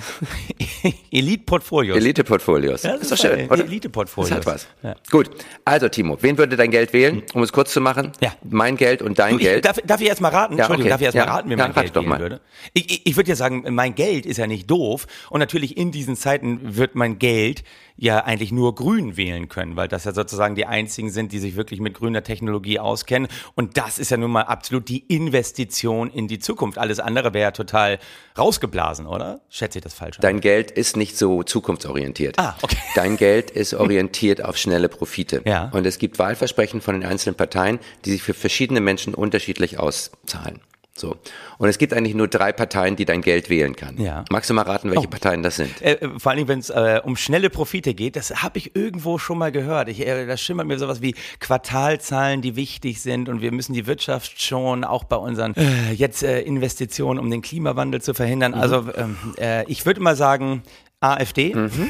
Elite 1.12 1.44
Portfolios. 1.46 1.98
Elite 1.98 2.24
Portfolios. 2.24 2.84
Ja, 2.84 2.94
das 2.94 3.01
ist 3.03 3.12
doch 3.12 3.18
schön, 3.18 3.50
oder? 3.50 3.63
Elite 3.63 3.89
Portfolios. 3.89 4.30
Das 4.30 4.39
hat 4.39 4.46
was. 4.46 4.68
Ja. 4.82 4.96
Gut. 5.10 5.30
Also, 5.65 5.89
Timo, 5.89 6.18
wen 6.22 6.38
würde 6.38 6.56
dein 6.56 6.72
Geld 6.72 6.94
wählen? 6.94 7.24
Um 7.34 7.44
es 7.44 7.51
kurz 7.51 7.74
zu 7.74 7.82
machen. 7.82 8.12
Ja. 8.22 8.34
Mein 8.44 8.77
Geld 8.77 9.01
und 9.01 9.20
dein 9.20 9.34
du, 9.34 9.38
ich, 9.38 9.44
Geld. 9.44 9.65
Darf, 9.65 9.77
darf 9.86 10.01
ich 10.01 10.08
erst 10.08 10.22
mal 10.22 10.30
raten? 10.30 10.58
Ja, 10.58 10.65
Entschuldigung, 10.65 10.86
okay. 10.86 10.89
darf 10.89 11.01
ich 11.01 11.06
erst 11.06 11.18
mal 11.18 11.34
raten, 11.34 11.50
wer 11.50 11.58
ja, 11.58 11.63
mein 11.63 11.74
Geld 11.74 11.96
wählen 11.96 12.10
mal. 12.10 12.20
würde? 12.20 12.42
Ich, 12.74 12.92
ich, 12.92 13.06
ich 13.06 13.15
würde 13.15 13.30
ja 13.30 13.36
sagen, 13.36 13.65
mein 13.70 13.96
Geld 13.96 14.25
ist 14.25 14.38
ja 14.38 14.48
nicht 14.48 14.70
doof. 14.70 15.08
Und 15.30 15.39
natürlich 15.39 15.77
in 15.77 15.92
diesen 15.92 16.15
Zeiten 16.15 16.60
wird 16.77 16.96
mein 16.96 17.20
Geld 17.20 17.63
ja 17.96 18.24
eigentlich 18.24 18.52
nur 18.52 18.76
grün 18.76 19.18
wählen 19.18 19.50
können, 19.50 19.76
weil 19.76 19.88
das 19.88 20.06
ja 20.06 20.14
sozusagen 20.14 20.56
die 20.56 20.66
einzigen 20.66 21.10
sind, 21.10 21.32
die 21.32 21.40
sich 21.40 21.56
wirklich 21.56 21.80
mit 21.80 21.94
grüner 21.94 22.24
Technologie 22.24 22.80
auskennen. 22.80 23.28
Und 23.56 23.78
das 23.78 24.00
ist 24.00 24.12
ja 24.12 24.18
nun 24.18 24.32
mal 24.32 24.44
absolut 24.44 24.90
die 24.90 25.00
Investition 25.00 26.10
in 26.10 26.28
die 26.28 26.40
Zukunft. 26.40 26.78
Alles 26.78 27.00
andere 27.00 27.34
wäre 27.34 27.44
ja 27.44 27.52
total 27.52 28.00
rausgeblasen, 28.38 29.06
oder? 29.06 29.42
Schätze 29.50 29.80
ich 29.80 29.84
das 29.84 29.94
falsch? 29.94 30.18
Dein 30.20 30.42
Geld 30.42 30.72
ist 30.72 30.98
nicht 30.98 31.18
so 31.18 31.44
zukunftsorientiert. 31.44 32.40
Ah, 32.40 32.56
okay. 32.62 32.78
Dein 32.96 33.18
Geld 33.18 33.52
ist 33.52 33.74
orientiert 33.74 34.44
auf 34.44 34.58
schnelle 34.58 34.90
Profite. 34.90 35.42
Ja. 35.46 35.70
Und 35.74 35.86
es 35.86 36.00
gibt 36.00 36.20
Wahlversprechen 36.20 36.82
von 36.82 37.00
den 37.00 37.10
einzelnen 37.10 37.36
Parteien, 37.36 37.80
die 38.06 38.12
sich 38.12 38.24
für 38.24 38.34
verschiedene 38.34 38.82
Menschen 38.82 39.14
unterschiedlich 39.14 39.80
auszahlen. 39.80 40.62
So. 40.96 41.18
Und 41.58 41.70
es 41.70 41.80
gibt 41.80 41.92
eigentlich 41.94 42.14
nur 42.14 42.28
drei 42.28 42.52
Parteien, 42.52 42.96
die 42.96 43.06
dein 43.06 43.22
Geld 43.22 43.50
wählen 43.50 43.76
kann. 43.76 44.00
Ja. 44.00 44.26
Magst 44.30 44.52
du 44.52 44.54
mal 44.54 44.62
raten, 44.62 44.92
welche 44.92 45.08
oh. 45.08 45.10
Parteien 45.10 45.42
das 45.42 45.56
sind? 45.56 45.82
Äh, 45.82 45.94
äh 45.94 46.20
vor 46.20 46.32
allem, 46.32 46.48
wenn 46.48 46.60
es 46.60 46.70
äh, 46.70 47.02
um 47.04 47.16
schnelle 47.16 47.50
Profite 47.50 47.96
geht, 47.96 48.16
das 48.16 48.44
habe 48.44 48.60
ich 48.60 48.76
irgendwo 48.76 49.18
schon 49.18 49.40
mal 49.40 49.52
gehört. 49.52 49.90
Ich, 49.90 50.06
äh, 50.06 50.28
da 50.28 50.38
schimmert 50.38 50.68
mir 50.68 50.78
sowas 50.78 51.02
wie 51.02 51.16
Quartalzahlen, 51.40 52.44
die 52.44 52.56
wichtig 52.56 53.02
sind 53.02 53.28
und 53.28 53.42
wir 53.42 53.52
müssen 53.52 53.74
die 53.74 53.88
Wirtschaft 53.88 54.40
schon 54.40 54.84
auch 54.84 55.04
bei 55.04 55.16
unseren 55.16 55.56
äh, 55.56 55.94
jetzt 55.94 56.22
äh, 56.22 56.42
Investitionen, 56.42 57.20
um 57.20 57.32
den 57.32 57.42
Klimawandel 57.42 58.00
zu 58.02 58.14
verhindern. 58.14 58.52
Mhm. 58.52 58.60
Also 58.60 58.86
ähm, 58.96 59.18
äh, 59.40 59.66
ich 59.72 59.88
würde 59.88 60.00
mal 60.00 60.16
sagen, 60.16 60.62
AfD. 61.00 61.56
Mhm. 61.56 61.90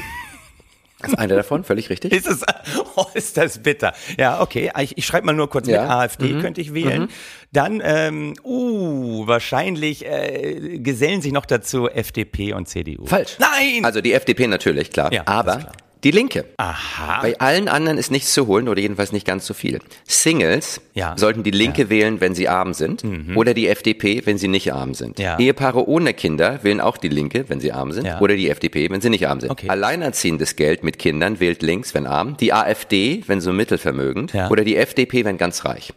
Das 1.00 1.10
ist 1.10 1.18
einer 1.18 1.34
davon, 1.36 1.64
völlig 1.64 1.90
richtig. 1.90 2.12
Ist, 2.12 2.26
es, 2.26 2.42
oh, 2.96 3.04
ist 3.14 3.36
das 3.36 3.58
bitter. 3.58 3.92
Ja, 4.18 4.40
okay. 4.40 4.70
Ich, 4.80 4.96
ich 4.96 5.04
schreibe 5.04 5.26
mal 5.26 5.32
nur 5.32 5.50
kurz 5.50 5.66
Ja. 5.68 5.82
mit. 5.82 5.90
AfD 5.90 6.40
könnte 6.40 6.60
ich 6.60 6.72
wählen. 6.72 7.08
Dann, 7.52 7.82
ähm, 7.84 8.34
uh, 8.44 9.26
wahrscheinlich 9.26 10.06
äh, 10.06 10.78
gesellen 10.78 11.20
sich 11.20 11.32
noch 11.32 11.46
dazu 11.46 11.88
FDP 11.88 12.52
und 12.54 12.68
CDU. 12.68 13.06
Falsch. 13.06 13.36
Nein! 13.38 13.84
Also 13.84 14.00
die 14.00 14.12
FDP 14.12 14.46
natürlich, 14.46 14.90
klar. 14.90 15.12
Ja, 15.12 15.22
aber 15.26 15.56
klar. 15.58 15.72
Die 16.04 16.10
Linke. 16.10 16.44
Aha. 16.58 17.22
Bei 17.22 17.38
allen 17.40 17.66
anderen 17.68 17.98
ist 17.98 18.10
nichts 18.10 18.32
zu 18.32 18.46
holen 18.46 18.68
oder 18.68 18.80
jedenfalls 18.80 19.10
nicht 19.12 19.26
ganz 19.26 19.46
so 19.46 19.54
viel. 19.54 19.80
Singles 20.06 20.80
Ja. 20.94 21.12
Mhm. 21.12 21.18
sollten 21.18 21.42
die 21.42 21.50
Linke 21.50 21.90
wählen, 21.90 22.20
wenn 22.20 22.34
sie 22.34 22.48
arm 22.48 22.74
sind 22.74 23.02
oder 23.34 23.54
die 23.54 23.68
FDP, 23.68 24.22
wenn 24.26 24.38
sie 24.38 24.48
nicht 24.48 24.72
arm 24.72 24.94
sind. 24.94 25.18
Ja. 25.18 25.38
Ehepaare 25.38 25.88
ohne 25.88 26.14
Kinder 26.14 26.60
wählen 26.62 26.80
auch 26.80 26.96
die 26.98 27.08
Linke, 27.08 27.46
wenn 27.48 27.60
sie 27.60 27.72
arm 27.72 27.90
sind 27.92 28.06
Ja. 28.06 28.20
oder 28.20 28.36
die 28.36 28.48
FDP, 28.50 28.90
wenn 28.90 29.00
sie 29.00 29.10
nicht 29.10 29.26
arm 29.26 29.40
sind. 29.40 29.50
Okay. 29.50 29.68
Alleinerziehendes 29.68 30.56
Geld 30.56 30.84
mit 30.84 30.98
Kindern 30.98 31.40
wählt 31.40 31.62
links, 31.62 31.94
wenn 31.94 32.06
arm, 32.06 32.36
die 32.36 32.52
AfD, 32.52 33.22
wenn 33.26 33.40
so 33.40 33.52
mittelvermögend 33.52 34.32
Ja. 34.34 34.50
oder 34.50 34.62
die 34.64 34.76
FDP, 34.76 35.24
wenn 35.24 35.38
ganz 35.38 35.64
reich. 35.64 35.92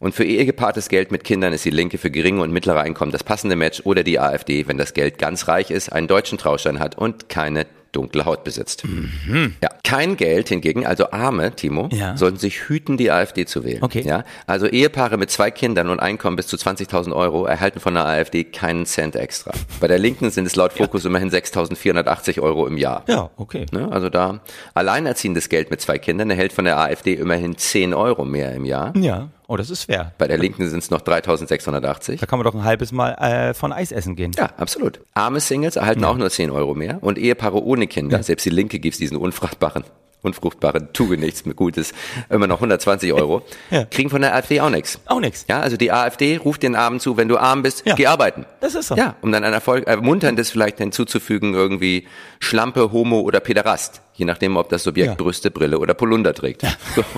Und 0.00 0.16
für 0.16 0.24
ehegepaartes 0.24 0.88
Geld 0.88 1.12
mit 1.12 1.22
Kindern 1.22 1.52
ist 1.52 1.64
die 1.64 1.70
Linke 1.70 1.96
für 1.96 2.10
geringe 2.10 2.42
und 2.42 2.50
mittlere 2.52 2.80
Einkommen 2.80 3.12
das 3.12 3.22
passende 3.22 3.54
Match 3.54 3.82
oder 3.84 4.02
die 4.02 4.18
AfD, 4.18 4.66
wenn 4.66 4.76
das 4.76 4.94
Geld 4.94 5.16
ganz 5.18 5.46
reich 5.46 5.70
ist, 5.70 5.92
einen 5.92 6.08
deutschen 6.08 6.38
Trauschein 6.38 6.80
hat 6.80 6.98
und 6.98 7.28
keine 7.28 7.66
dunkle 7.92 8.24
Haut 8.24 8.42
besitzt. 8.44 8.82
Ja, 9.62 9.68
kein 9.84 10.16
Geld 10.16 10.48
hingegen, 10.48 10.86
also 10.86 11.10
Arme, 11.10 11.54
Timo, 11.54 11.84
Mhm. 11.84 11.90
Ja. 11.98 12.16
sollten 12.16 12.38
sich 12.38 12.68
hüten, 12.68 12.96
die 12.96 13.10
AfD 13.10 13.44
zu 13.46 13.64
wählen. 13.64 13.82
Okay. 13.82 14.02
Ja, 14.04 14.24
also 14.46 14.66
Ehepaare 14.66 15.16
mit 15.18 15.30
zwei 15.30 15.50
Kindern 15.50 15.88
und 15.90 16.00
Einkommen 16.00 16.36
bis 16.36 16.46
zu 16.46 16.56
20.000 16.56 17.12
Euro 17.14 17.44
erhalten 17.44 17.80
von 17.80 17.94
der 17.94 18.06
AfD 18.06 18.44
keinen 18.44 18.86
Cent 18.86 19.14
extra. 19.16 19.52
Bei 19.80 19.88
der 19.88 19.98
Linken 19.98 20.30
sind 20.30 20.46
es 20.46 20.56
laut 20.56 20.72
Fokus 20.72 21.04
immerhin 21.04 21.30
6.480 21.30 22.40
Euro 22.40 22.66
im 22.66 22.76
Jahr. 22.78 23.04
ja, 23.08 23.30
okay. 23.36 23.66
Ne? 23.72 23.88
Also 23.92 24.08
da 24.08 24.40
alleinerziehendes 24.74 25.48
Geld 25.48 25.70
mit 25.70 25.80
zwei 25.80 25.98
Kindern 25.98 26.30
erhält 26.30 26.52
von 26.52 26.64
der 26.64 26.78
AfD 26.78 27.14
immerhin 27.14 27.56
10 27.56 27.94
Euro 27.94 28.24
mehr 28.24 28.54
im 28.54 28.64
Jahr. 28.64 28.92
Ja, 28.96 29.28
oh, 29.48 29.56
das 29.56 29.70
ist 29.70 29.84
fair. 29.84 30.12
Bei 30.18 30.26
der 30.28 30.38
Linken 30.38 30.68
sind 30.68 30.78
es 30.82 30.90
noch 30.90 31.00
3.680. 31.02 32.20
Da 32.20 32.26
kann 32.26 32.38
man 32.38 32.44
doch 32.44 32.54
ein 32.54 32.64
halbes 32.64 32.92
Mal 32.92 33.12
äh, 33.14 33.54
von 33.54 33.72
Eis 33.72 33.92
essen 33.92 34.16
gehen. 34.16 34.32
Ja, 34.36 34.50
absolut. 34.56 35.00
Arme 35.14 35.40
Singles 35.40 35.76
erhalten 35.76 36.04
auch 36.04 36.16
nur 36.16 36.30
10 36.30 36.50
Euro 36.50 36.74
mehr 36.74 36.98
und 37.02 37.18
Ehepaare 37.18 37.62
ohne 37.62 37.86
Kinder, 37.86 38.22
selbst 38.22 38.44
die 38.46 38.50
Linke 38.50 38.78
gibt 38.78 38.98
diesen 38.98 39.16
unfruchtbaren, 39.16 39.84
unfruchtbaren 40.22 40.92
Tue 40.92 41.16
nichts 41.16 41.44
mit 41.46 41.56
Gutes, 41.56 41.92
immer 42.30 42.46
noch 42.46 42.56
120 42.58 43.12
Euro, 43.12 43.42
Ja. 43.70 43.84
kriegen 43.86 44.08
von 44.08 44.20
der 44.22 44.34
AfD 44.36 44.60
auch 44.60 44.70
nichts. 44.70 45.00
Auch 45.06 45.18
nix. 45.20 45.44
Ja, 45.48 45.60
also 45.60 45.76
die 45.76 45.90
AfD 45.90 46.36
ruft 46.36 46.62
den 46.62 46.76
Armen 46.76 47.00
zu, 47.00 47.16
wenn 47.16 47.26
du 47.28 47.38
arm 47.38 47.62
bist, 47.62 47.82
Ja. 47.84 47.94
geh 47.96 48.06
arbeiten. 48.06 48.46
Das 48.60 48.74
ist 48.76 48.86
so. 48.88 48.94
Ja, 48.94 49.16
um 49.20 49.32
dann 49.32 49.42
ein 49.42 49.52
Erfolg, 49.52 49.86
ermunterndes 49.88 50.50
vielleicht 50.50 50.78
hinzuzufügen, 50.78 51.54
irgendwie 51.54 52.06
Schlampe, 52.38 52.92
Homo 52.92 53.20
oder 53.20 53.40
Pederast. 53.40 54.00
Je 54.14 54.24
nachdem, 54.24 54.56
ob 54.56 54.68
das 54.68 54.84
Subjekt 54.84 55.08
Ja. 55.08 55.14
Brüste, 55.16 55.50
Brille 55.50 55.78
oder 55.80 55.94
Polunder 55.94 56.32
trägt. 56.34 56.62
So. 56.94 57.02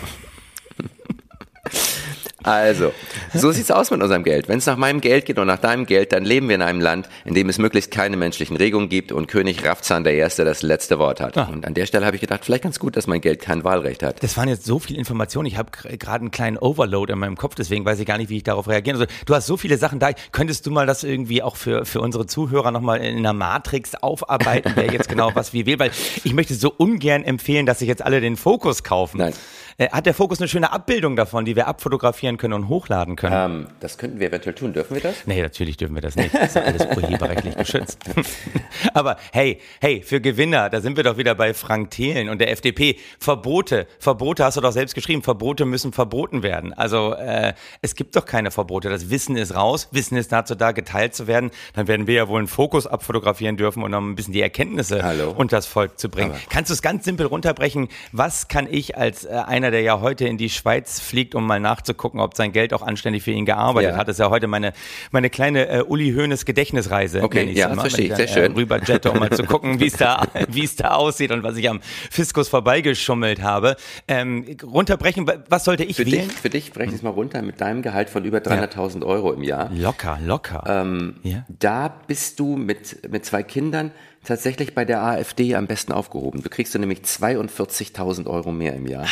Also, 2.45 2.93
so 3.33 3.53
sieht's 3.53 3.71
aus 3.71 3.91
mit 3.91 4.03
unserem 4.03 4.23
Geld. 4.23 4.49
Wenn 4.49 4.59
es 4.59 4.67
nach 4.67 4.77
meinem 4.77 5.01
Geld 5.01 5.25
geht 5.25 5.39
und 5.39 5.47
nach 5.47 5.59
deinem 5.59 5.87
Geld, 5.87 6.13
dann 6.13 6.25
leben 6.25 6.49
wir 6.49 6.55
in 6.55 6.63
einem 6.63 6.81
Land, 6.81 7.09
in 7.25 7.33
dem 7.33 7.49
es 7.49 7.57
möglichst 7.59 7.91
keine 7.91 8.19
menschlichen 8.19 8.57
Regungen 8.57 8.91
gibt 8.91 9.13
und 9.13 9.29
König 9.29 9.65
Rafzan 9.65 10.05
der 10.05 10.15
Erste 10.15 10.45
das 10.45 10.61
letzte 10.61 10.99
Wort 10.99 11.23
hat. 11.23 11.39
Ah. 11.39 11.49
Und 11.51 11.67
an 11.67 11.73
der 11.73 11.87
Stelle 11.87 12.05
habe 12.05 12.17
ich 12.17 12.21
gedacht, 12.21 12.45
vielleicht 12.45 12.63
ganz 12.63 12.79
gut, 12.79 12.97
dass 12.97 13.07
mein 13.07 13.23
Geld 13.23 13.41
kein 13.41 13.65
Wahlrecht 13.65 14.03
hat. 14.03 14.23
Das 14.23 14.37
waren 14.37 14.49
jetzt 14.49 14.67
so 14.67 14.79
viele 14.79 14.99
Informationen. 14.99 15.47
Ich 15.47 15.57
habe 15.57 15.71
gerade 15.71 16.21
einen 16.21 16.31
kleinen 16.31 16.59
Overload 16.59 17.11
in 17.11 17.19
meinem 17.19 17.37
Kopf, 17.39 17.55
deswegen 17.55 17.87
weiß 17.87 17.99
ich 17.99 18.07
gar 18.07 18.19
nicht, 18.19 18.29
wie 18.29 18.37
ich 18.37 18.43
darauf 18.43 18.69
reagieren 18.69 18.99
soll. 18.99 19.07
Du 19.25 19.35
hast 19.35 19.47
so 19.47 19.57
viele 19.57 19.79
Sachen 19.79 19.99
da. 19.99 20.11
Könntest 20.33 20.67
du 20.67 20.71
mal 20.71 20.87
das 20.87 21.03
irgendwie 21.03 21.43
auch 21.43 21.57
für, 21.57 21.87
für 21.87 22.03
unsere 22.03 22.27
Zuhörer 22.27 22.71
nochmal 22.71 23.01
in 23.01 23.17
einer 23.17 23.33
Matrix 23.33 23.95
aufarbeiten, 23.95 24.73
wer 24.75 24.93
jetzt 24.93 25.09
genau 25.09 25.31
was 25.35 25.55
wie 25.55 25.65
will? 25.65 25.79
Weil 25.79 25.93
ich 26.25 26.35
möchte 26.35 26.55
so 26.55 26.71
ungern 26.77 27.25
empfehlen, 27.25 27.65
dass 27.65 27.79
sich 27.79 27.89
jetzt 27.89 28.03
alle 28.03 28.21
den 28.21 28.37
Fokus 28.37 28.83
kaufen. 28.83 29.19
Nein. 29.19 29.33
Äh, 29.77 29.89
Hat 29.91 30.07
der 30.07 30.15
Fokus 30.15 30.39
eine 30.41 30.49
schöne 30.49 30.73
Abbildung 30.73 31.17
davon, 31.17 31.45
die 31.45 31.57
wir 31.57 31.67
abfotografieren 31.67 32.37
können 32.37 32.55
und 32.55 32.69
hochladen 32.69 33.17
können? 33.17 33.35
Ähm, 33.63 33.67
das 33.81 33.99
könnten 33.99 34.21
wir 34.21 34.29
eventuell 34.29 34.55
tun. 34.55 34.73
Dürfen 34.73 34.95
wir 34.95 35.03
das? 35.03 35.27
Nee, 35.27 35.43
natürlich 35.43 35.77
dürfen 35.77 35.95
wir 35.95 36.03
das 36.03 36.17
nicht. 36.17 36.35
Das 36.35 36.55
ist 36.55 36.57
alles 36.57 36.87
urheberrechtlich 36.97 37.57
geschützt. 37.57 37.99
Aber 38.95 39.17
hey, 39.33 39.61
hey, 39.81 40.03
für 40.03 40.21
Gewinner, 40.21 40.71
da 40.71 40.81
sind 40.81 40.97
wir 40.97 41.05
doch 41.05 41.17
wieder 41.17 41.35
bei 41.35 41.55
Frank 41.55 41.91
Thelen 41.91 42.29
und 42.29 42.39
der 42.41 42.51
FDP. 42.51 42.97
Verbote, 43.19 43.87
Verbote 43.99 44.45
hast 44.45 44.57
du 44.57 44.61
doch 44.61 44.73
selbst 44.73 44.95
geschrieben. 44.95 45.23
Verbote 45.23 45.65
müssen 45.65 45.93
verboten 45.93 46.43
werden. 46.43 46.73
Also 46.73 47.15
äh, 47.15 47.55
es 47.83 47.95
gibt 47.95 48.17
doch 48.17 48.25
keine 48.27 48.51
Verbote. 48.51 48.91
Das 48.91 49.11
Wissen 49.11 49.37
ist 49.37 49.55
raus. 49.55 49.89
Wissen 49.91 50.17
ist 50.17 50.33
dazu 50.33 50.55
da, 50.55 50.73
geteilt 50.73 51.15
zu 51.15 51.27
werden. 51.27 51.51
Dann 51.75 51.89
werden 51.89 52.07
wir 52.07 52.15
ja 52.15 52.29
wohl 52.29 52.39
einen 52.39 52.49
Fokus 52.49 52.87
abfotografieren 52.87 53.57
dürfen 53.57 53.83
und 53.83 53.91
noch 53.91 54.01
ein 54.01 54.15
bisschen 54.15 54.33
die 54.33 54.41
Erkenntnisse 54.43 55.03
Hallo. 55.03 55.35
unter 55.37 55.57
das 55.57 55.67
Volk 55.67 55.99
zu 55.99 56.09
bringen. 56.09 56.31
Aber- 56.31 56.41
Kannst 56.51 56.71
du 56.71 56.75
es 56.75 56.83
ganz 56.83 57.05
simpel 57.05 57.27
runterbrechen? 57.27 57.89
Was 58.13 58.49
kann 58.49 58.69
ich 58.71 58.97
als 58.97 59.25
äh, 59.25 59.33
einer, 59.65 59.71
der 59.71 59.81
ja 59.81 60.01
heute 60.01 60.27
in 60.29 60.37
die 60.37 60.51
Schweiz 60.51 61.01
fliegt, 61.01 61.35
um 61.35 61.47
mal 61.47 61.59
nachzugucken, 61.61 62.21
ob 62.21 62.37
sein 62.37 62.53
Geld 62.53 62.73
auch 62.75 62.83
anständig 62.83 63.23
für 63.23 63.31
ihn 63.31 63.47
gearbeitet 63.47 63.93
Ja. 63.93 63.97
hat? 63.97 64.09
Das 64.09 64.17
ist 64.17 64.21
ja 64.21 64.31
heute 64.31 64.47
meine, 64.47 64.73
meine 65.11 65.31
kleine 65.31 65.69
äh, 65.69 65.83
Uli 65.83 66.13
Hoeneß 66.13 66.45
Gedächtnisreise. 66.45 67.23
Okay, 67.23 67.51
ja, 67.53 67.69
immer, 67.69 67.81
verstehe 67.83 68.07
ich, 68.11 68.15
sehr 68.17 68.27
da, 68.27 68.33
schön. 68.33 68.53
Äh, 68.53 68.57
rüber 68.57 68.81
jette, 68.85 69.11
um 69.11 69.19
mal 69.19 69.31
zu 69.31 69.45
gucken, 69.45 69.81
wie 69.81 69.87
es 69.87 69.95
da, 69.97 70.27
wie 70.49 70.65
es 70.65 70.77
da 70.77 70.89
aussieht 70.93 71.31
und 71.33 71.43
was 71.43 71.57
ich 71.57 71.69
am 71.71 71.81
Fiskus 72.11 72.49
vorbeigeschummelt 72.49 73.43
habe. 73.43 73.77
Ähm, 74.07 74.45
runterbrechen, 74.63 75.27
wa- 75.27 75.43
was 75.49 75.65
sollte 75.65 75.85
ich 75.85 75.97
Für 75.97 76.07
wählen? 76.07 76.29
dich, 76.29 76.33
für 76.37 76.51
dich 76.51 76.73
breche 76.73 76.91
ich 76.91 76.97
es 76.97 77.03
mal 77.03 77.11
runter 77.11 77.41
mit 77.43 77.61
deinem 77.61 77.83
Gehalt 77.83 78.11
von 78.11 78.25
über 78.25 78.39
300.000 78.39 79.05
Euro 79.05 79.33
im 79.33 79.43
Jahr. 79.43 79.71
Locker, 79.75 80.19
locker. 80.25 80.63
Ähm, 80.67 81.17
ja. 81.23 81.45
Da 81.49 81.89
bist 82.07 82.39
du 82.41 82.57
mit, 82.57 83.11
mit 83.11 83.25
zwei 83.25 83.43
Kindern 83.43 83.93
tatsächlich 84.25 84.75
bei 84.75 84.85
der 84.85 85.03
AfD 85.03 85.55
am 85.55 85.67
besten 85.67 85.93
aufgehoben. 85.93 86.43
Du 86.43 86.49
kriegst 86.49 86.75
du 86.75 86.79
nämlich 86.79 87.01
42.000 87.01 88.27
Euro 88.27 88.53
mehr 88.53 88.75
im 88.75 88.87
Jahr. 88.87 89.07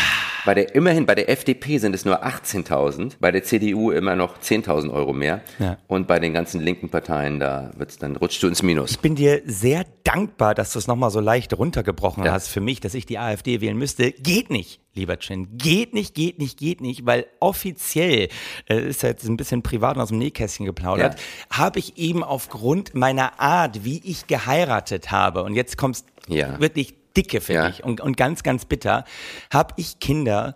Bei 0.44 0.54
der, 0.54 0.74
immerhin, 0.74 1.06
bei 1.06 1.14
der 1.14 1.28
FDP 1.30 1.78
sind 1.78 1.94
es 1.94 2.04
nur 2.04 2.24
18.000, 2.24 3.12
bei 3.20 3.30
der 3.30 3.44
CDU 3.44 3.90
immer 3.92 4.16
noch 4.16 4.38
10.000 4.38 4.92
Euro 4.92 5.12
mehr. 5.12 5.40
Ja. 5.58 5.78
Und 5.86 6.08
bei 6.08 6.18
den 6.18 6.32
ganzen 6.32 6.60
linken 6.60 6.88
Parteien, 6.88 7.38
da 7.38 7.70
wird's 7.76 7.98
dann 7.98 8.16
rutschst 8.16 8.42
du 8.42 8.48
ins 8.48 8.62
Minus. 8.62 8.90
Ich 8.90 9.00
bin 9.00 9.14
dir 9.14 9.42
sehr 9.44 9.84
dankbar, 10.04 10.54
dass 10.54 10.72
du 10.72 10.78
es 10.78 10.86
nochmal 10.86 11.10
so 11.10 11.20
leicht 11.20 11.56
runtergebrochen 11.56 12.24
Ja. 12.24 12.32
hast 12.32 12.48
für 12.48 12.60
mich, 12.60 12.80
dass 12.80 12.94
ich 12.94 13.06
die 13.06 13.18
AfD 13.18 13.60
wählen 13.60 13.76
müsste. 13.78 14.10
Geht 14.12 14.50
nicht, 14.50 14.80
lieber 14.94 15.18
Chin. 15.18 15.56
Geht 15.56 15.94
nicht, 15.94 16.14
geht 16.14 16.38
nicht, 16.38 16.58
geht 16.58 16.80
nicht, 16.80 17.06
weil 17.06 17.26
offiziell, 17.40 18.28
äh, 18.68 18.88
ist 18.88 19.02
ja 19.02 19.08
jetzt 19.10 19.24
ein 19.24 19.36
bisschen 19.36 19.62
privat 19.62 19.96
und 19.96 20.02
aus 20.02 20.08
dem 20.10 20.18
Nähkästchen 20.18 20.66
geplaudert, 20.66 21.18
habe 21.50 21.78
ich 21.78 21.96
eben 21.96 22.22
aufgrund 22.22 22.94
meiner 22.94 23.40
Art, 23.40 23.84
wie 23.84 24.00
ich 24.04 24.26
geheiratet 24.26 25.10
habe, 25.10 25.44
und 25.44 25.54
jetzt 25.54 25.76
kommst 25.78 26.06
Ja. 26.28 26.60
wirklich 26.60 26.94
dicke 27.16 27.40
für 27.40 27.52
Ja. 27.54 27.68
dich 27.68 27.84
und, 27.84 28.00
und 28.00 28.16
ganz, 28.16 28.42
ganz 28.42 28.64
bitter, 28.64 29.04
habe 29.52 29.74
ich 29.76 29.98
Kinder 30.00 30.54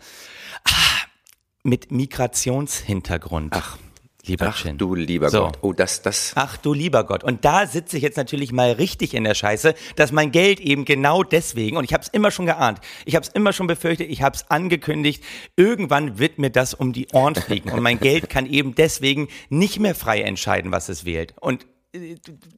ah, 0.64 0.70
mit 1.62 1.90
Migrationshintergrund. 1.90 3.52
Ach, 3.56 3.78
lieber 4.28 4.48
Ach 4.48 4.56
Chin. 4.56 4.78
du 4.78 4.94
lieber 4.94 5.30
So. 5.30 5.40
Gott. 5.40 5.58
Oh, 5.62 5.72
das, 5.72 6.02
das, 6.02 6.32
Ach 6.34 6.56
du 6.56 6.72
lieber 6.72 7.04
Gott. 7.04 7.24
Und 7.24 7.44
da 7.44 7.66
sitze 7.66 7.96
ich 7.96 8.02
jetzt 8.02 8.16
natürlich 8.16 8.52
mal 8.52 8.72
richtig 8.72 9.14
in 9.14 9.24
der 9.24 9.34
Scheiße, 9.34 9.74
dass 9.96 10.12
mein 10.12 10.32
Geld 10.32 10.60
eben 10.60 10.84
genau 10.84 11.22
deswegen, 11.22 11.76
und 11.76 11.84
ich 11.84 11.92
habe 11.92 12.02
es 12.02 12.08
immer 12.08 12.30
schon 12.30 12.46
geahnt, 12.46 12.80
ich 13.04 13.14
habe 13.14 13.24
es 13.24 13.28
immer 13.30 13.52
schon 13.52 13.66
befürchtet, 13.66 14.08
ich 14.10 14.22
habe 14.22 14.36
es 14.36 14.50
angekündigt, 14.50 15.22
irgendwann 15.56 16.18
wird 16.18 16.38
mir 16.38 16.50
das 16.50 16.74
um 16.74 16.92
die 16.92 17.08
Ohren 17.12 17.34
fliegen. 17.34 17.70
Und 17.70 17.82
mein 17.82 18.00
Geld 18.00 18.28
kann 18.28 18.46
eben 18.46 18.74
deswegen 18.74 19.28
nicht 19.48 19.80
mehr 19.80 19.94
frei 19.94 20.22
entscheiden, 20.22 20.72
was 20.72 20.88
es 20.88 21.04
wählt. 21.04 21.34
Und 21.40 21.66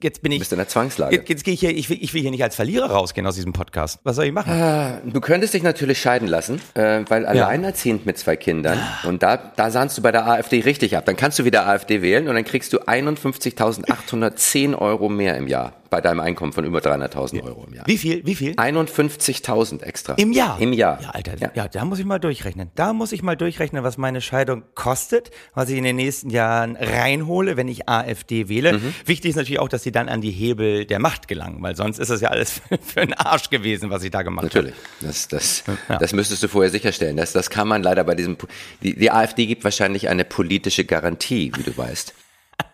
jetzt 0.02 0.22
bin 0.22 0.32
ich. 0.32 0.38
bist 0.38 0.52
in 0.52 0.58
der 0.58 0.68
Zwangslage. 0.68 1.16
Jetzt, 1.16 1.28
jetzt 1.28 1.44
gehe 1.44 1.54
ich 1.54 1.60
hier, 1.60 1.76
ich 1.76 1.88
will, 1.90 1.98
ich 2.00 2.14
will 2.14 2.22
hier 2.22 2.30
nicht 2.30 2.42
als 2.42 2.56
Verlierer 2.56 2.90
rausgehen 2.90 3.26
aus 3.26 3.34
diesem 3.34 3.52
Podcast. 3.52 4.00
Was 4.04 4.16
soll 4.16 4.26
ich 4.26 4.32
machen? 4.32 5.10
Du 5.12 5.20
könntest 5.20 5.54
dich 5.54 5.62
natürlich 5.62 6.00
scheiden 6.00 6.28
lassen, 6.28 6.60
äh, 6.74 7.04
weil 7.08 7.26
alleinerziehend 7.26 8.06
mit 8.06 8.18
zwei 8.18 8.36
Kindern 8.36 8.78
und 9.04 9.22
da, 9.22 9.36
da 9.36 9.70
sahnst 9.70 9.98
du 9.98 10.02
bei 10.02 10.12
der 10.12 10.26
AfD 10.26 10.60
richtig 10.60 10.96
ab. 10.96 11.04
Dann 11.04 11.16
kannst 11.16 11.38
du 11.38 11.44
wieder 11.44 11.66
AfD 11.66 12.02
wählen 12.02 12.28
und 12.28 12.34
dann 12.34 12.44
kriegst 12.44 12.72
du 12.72 12.78
51.810 12.78 14.76
Euro 14.76 15.08
mehr 15.08 15.36
im 15.36 15.46
Jahr 15.48 15.72
bei 15.90 16.00
deinem 16.00 16.20
Einkommen 16.20 16.52
von 16.52 16.64
über 16.64 16.78
300.000 16.78 17.42
Euro 17.42 17.64
im 17.66 17.74
Jahr. 17.74 17.86
Wie 17.86 17.98
viel? 17.98 18.24
Wie 18.26 18.34
viel? 18.34 18.52
51.000 18.54 19.82
extra. 19.82 20.14
Im 20.14 20.32
Jahr? 20.32 20.60
Im 20.60 20.72
Jahr. 20.72 21.00
Ja, 21.00 21.10
Alter, 21.10 21.34
ja. 21.54 21.68
da 21.68 21.84
muss 21.84 21.98
ich 21.98 22.04
mal 22.04 22.18
durchrechnen. 22.18 22.70
Da 22.74 22.92
muss 22.92 23.12
ich 23.12 23.22
mal 23.22 23.36
durchrechnen, 23.36 23.82
was 23.84 23.98
meine 23.98 24.20
Scheidung 24.20 24.64
kostet, 24.74 25.30
was 25.54 25.68
ich 25.70 25.78
in 25.78 25.84
den 25.84 25.96
nächsten 25.96 26.30
Jahren 26.30 26.76
reinhole, 26.76 27.56
wenn 27.56 27.68
ich 27.68 27.88
AfD 27.88 28.48
wähle. 28.48 28.74
Mhm. 28.74 28.94
Wichtig 29.06 29.30
ist 29.30 29.36
natürlich 29.36 29.60
auch, 29.60 29.68
dass 29.68 29.82
sie 29.82 29.92
dann 29.92 30.08
an 30.08 30.20
die 30.20 30.30
Hebel 30.30 30.84
der 30.84 30.98
Macht 30.98 31.28
gelangen, 31.28 31.62
weil 31.62 31.76
sonst 31.76 31.98
ist 31.98 32.10
das 32.10 32.20
ja 32.20 32.28
alles 32.28 32.60
für, 32.82 33.00
einen 33.00 33.14
Arsch 33.14 33.50
gewesen, 33.50 33.90
was 33.90 34.02
ich 34.02 34.10
da 34.10 34.22
gemacht 34.22 34.44
Natürlich. 34.44 34.74
Das, 35.00 35.28
das, 35.28 35.64
Ja. 35.88 35.98
das 35.98 36.12
müsstest 36.12 36.42
du 36.42 36.48
vorher 36.48 36.70
sicherstellen. 36.70 37.16
Das, 37.16 37.32
das 37.32 37.50
kann 37.50 37.68
man 37.68 37.82
leider 37.82 38.04
bei 38.04 38.14
diesem. 38.14 38.36
Die, 38.82 38.94
die 38.94 39.10
AfD 39.10 39.46
gibt 39.46 39.64
wahrscheinlich 39.64 40.08
eine 40.08 40.24
politische 40.24 40.84
Garantie, 40.84 41.52
wie 41.56 41.62
du 41.62 41.76
weißt. 41.76 42.14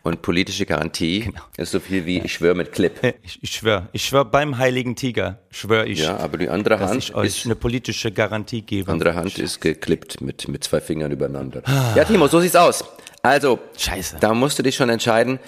Und 0.02 0.20
politische 0.22 0.66
Garantie 0.66 1.20
Genau. 1.20 1.40
ist 1.56 1.70
so 1.72 1.80
viel 1.80 2.04
wie 2.04 2.18
ich 2.20 2.34
schwöre 2.34 2.54
mit 2.54 2.72
Clip. 2.72 2.92
Ich, 3.22 3.38
ich 3.42 3.50
schwöre, 3.52 3.88
ich 3.92 4.04
schwöre 4.04 4.24
beim 4.26 4.58
Heiligen 4.58 4.96
Tiger, 4.96 5.38
schwöre 5.50 5.86
ich, 5.86 6.00
Ja, 6.00 6.18
aber 6.18 6.36
die 6.36 6.48
andere 6.50 6.78
Hand 6.78 6.98
ich 7.04 7.14
euch 7.14 7.26
ist 7.28 7.46
eine 7.46 7.54
politische 7.56 8.12
Garantie 8.12 8.60
gebe. 8.62 8.90
andere 8.92 9.14
Hand 9.14 9.38
ist 9.38 9.60
geklippt 9.60 10.20
mit, 10.20 10.46
mit 10.48 10.62
zwei 10.64 10.80
Fingern 10.80 11.10
übereinander. 11.10 11.62
Ja, 11.96 12.04
Timo, 12.04 12.26
so 12.28 12.40
sieht's 12.40 12.56
aus. 12.56 12.84
Also, 13.22 13.58
Scheiße. 13.78 14.16
da 14.20 14.34
musst 14.34 14.58
du 14.58 14.62
dich 14.62 14.76
schon 14.76 14.90
entscheiden. 14.90 15.38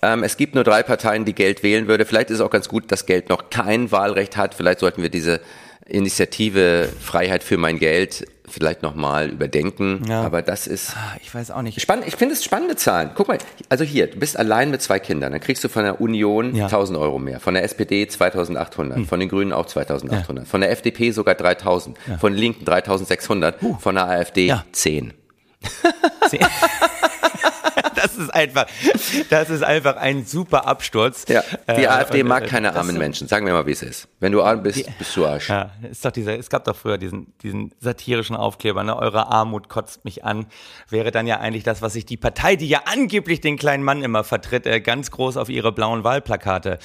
Ähm, 0.00 0.22
es 0.24 0.36
gibt 0.38 0.54
nur 0.54 0.64
drei 0.64 0.82
Parteien, 0.82 1.24
die 1.26 1.34
Geld 1.34 1.62
wählen 1.62 1.86
würde. 1.88 2.06
Vielleicht 2.06 2.30
ist 2.30 2.36
es 2.36 2.40
auch 2.40 2.50
ganz 2.50 2.68
gut, 2.68 2.90
dass 2.92 3.04
Geld 3.04 3.28
noch 3.28 3.50
kein 3.50 3.90
Wahlrecht 3.92 4.36
hat. 4.38 4.54
Vielleicht 4.54 4.78
sollten 4.80 5.02
wir 5.02 5.10
diese 5.10 5.40
Initiative 5.86 6.88
Freiheit 7.00 7.42
für 7.42 7.56
mein 7.58 7.78
Geld 7.78 8.26
vielleicht 8.48 8.82
nochmal 8.82 9.28
überdenken. 9.28 10.04
Ja. 10.08 10.22
Aber 10.22 10.42
das 10.42 10.66
ist. 10.66 10.96
Ah, 10.96 11.16
ich 11.22 11.34
weiß 11.34 11.50
auch 11.50 11.62
nicht. 11.62 11.80
Spannend, 11.80 12.06
ich 12.06 12.16
finde 12.16 12.34
es 12.34 12.44
spannende 12.44 12.76
Zahlen. 12.76 13.10
Guck 13.14 13.28
mal, 13.28 13.38
also 13.68 13.84
hier, 13.84 14.08
du 14.08 14.18
bist 14.18 14.38
allein 14.38 14.70
mit 14.70 14.82
zwei 14.82 14.98
Kindern. 14.98 15.32
Dann 15.32 15.40
kriegst 15.40 15.62
du 15.64 15.68
von 15.68 15.84
der 15.84 16.00
Union 16.00 16.54
ja. 16.54 16.66
1000 16.66 16.98
Euro 16.98 17.18
mehr. 17.18 17.40
Von 17.40 17.54
der 17.54 17.64
SPD 17.64 18.06
2800. 18.06 18.98
Hm. 18.98 19.06
Von 19.06 19.20
den 19.20 19.28
Grünen 19.28 19.52
auch 19.52 19.66
2800. 19.66 20.44
Ja. 20.44 20.48
Von 20.48 20.60
der 20.60 20.70
FDP 20.70 21.10
sogar 21.10 21.34
3000. 21.34 21.96
Von 22.20 22.32
den 22.32 22.38
Linken 22.38 22.64
3600. 22.64 23.62
Uh. 23.62 23.76
Von 23.78 23.94
der 23.94 24.06
AfD 24.06 24.54
10. 24.72 25.12
10. 26.28 26.40
das 28.06 28.16
ist 28.16 28.34
einfach, 28.34 28.66
das 29.30 29.50
ist 29.50 29.62
einfach 29.62 29.96
ein 29.96 30.24
super 30.24 30.66
Absturz. 30.66 31.24
Ja, 31.28 31.42
die 31.68 31.82
äh, 31.82 31.86
AfD 31.86 32.22
mag 32.22 32.44
äh, 32.44 32.46
keine 32.46 32.74
armen 32.74 32.96
Menschen. 32.98 33.28
Sagen 33.28 33.46
wir 33.46 33.52
mal, 33.52 33.66
wie 33.66 33.72
es 33.72 33.82
ist. 33.82 34.08
Wenn 34.20 34.32
du 34.32 34.42
arm 34.42 34.62
bist, 34.62 34.78
die, 34.78 34.86
bist 34.98 35.16
du 35.16 35.26
Arsch. 35.26 35.48
Ja, 35.48 35.70
ist 35.90 36.04
doch 36.04 36.10
dieser, 36.10 36.38
es 36.38 36.48
gab 36.48 36.64
doch 36.64 36.76
früher 36.76 36.98
diesen, 36.98 37.32
diesen 37.42 37.72
satirischen 37.80 38.36
Aufkleber, 38.36 38.84
ne? 38.84 38.96
Eure 38.96 39.28
Armut 39.28 39.68
kotzt 39.68 40.04
mich 40.04 40.24
an. 40.24 40.46
Wäre 40.88 41.10
dann 41.10 41.26
ja 41.26 41.40
eigentlich 41.40 41.64
das, 41.64 41.82
was 41.82 41.94
sich 41.94 42.06
die 42.06 42.16
Partei, 42.16 42.56
die 42.56 42.68
ja 42.68 42.82
angeblich 42.86 43.40
den 43.40 43.56
kleinen 43.56 43.82
Mann 43.82 44.02
immer 44.02 44.24
vertritt, 44.24 44.66
äh, 44.66 44.80
ganz 44.80 45.10
groß 45.10 45.36
auf 45.36 45.48
ihre 45.48 45.72
blauen 45.72 46.04
Wahlplakate 46.04 46.78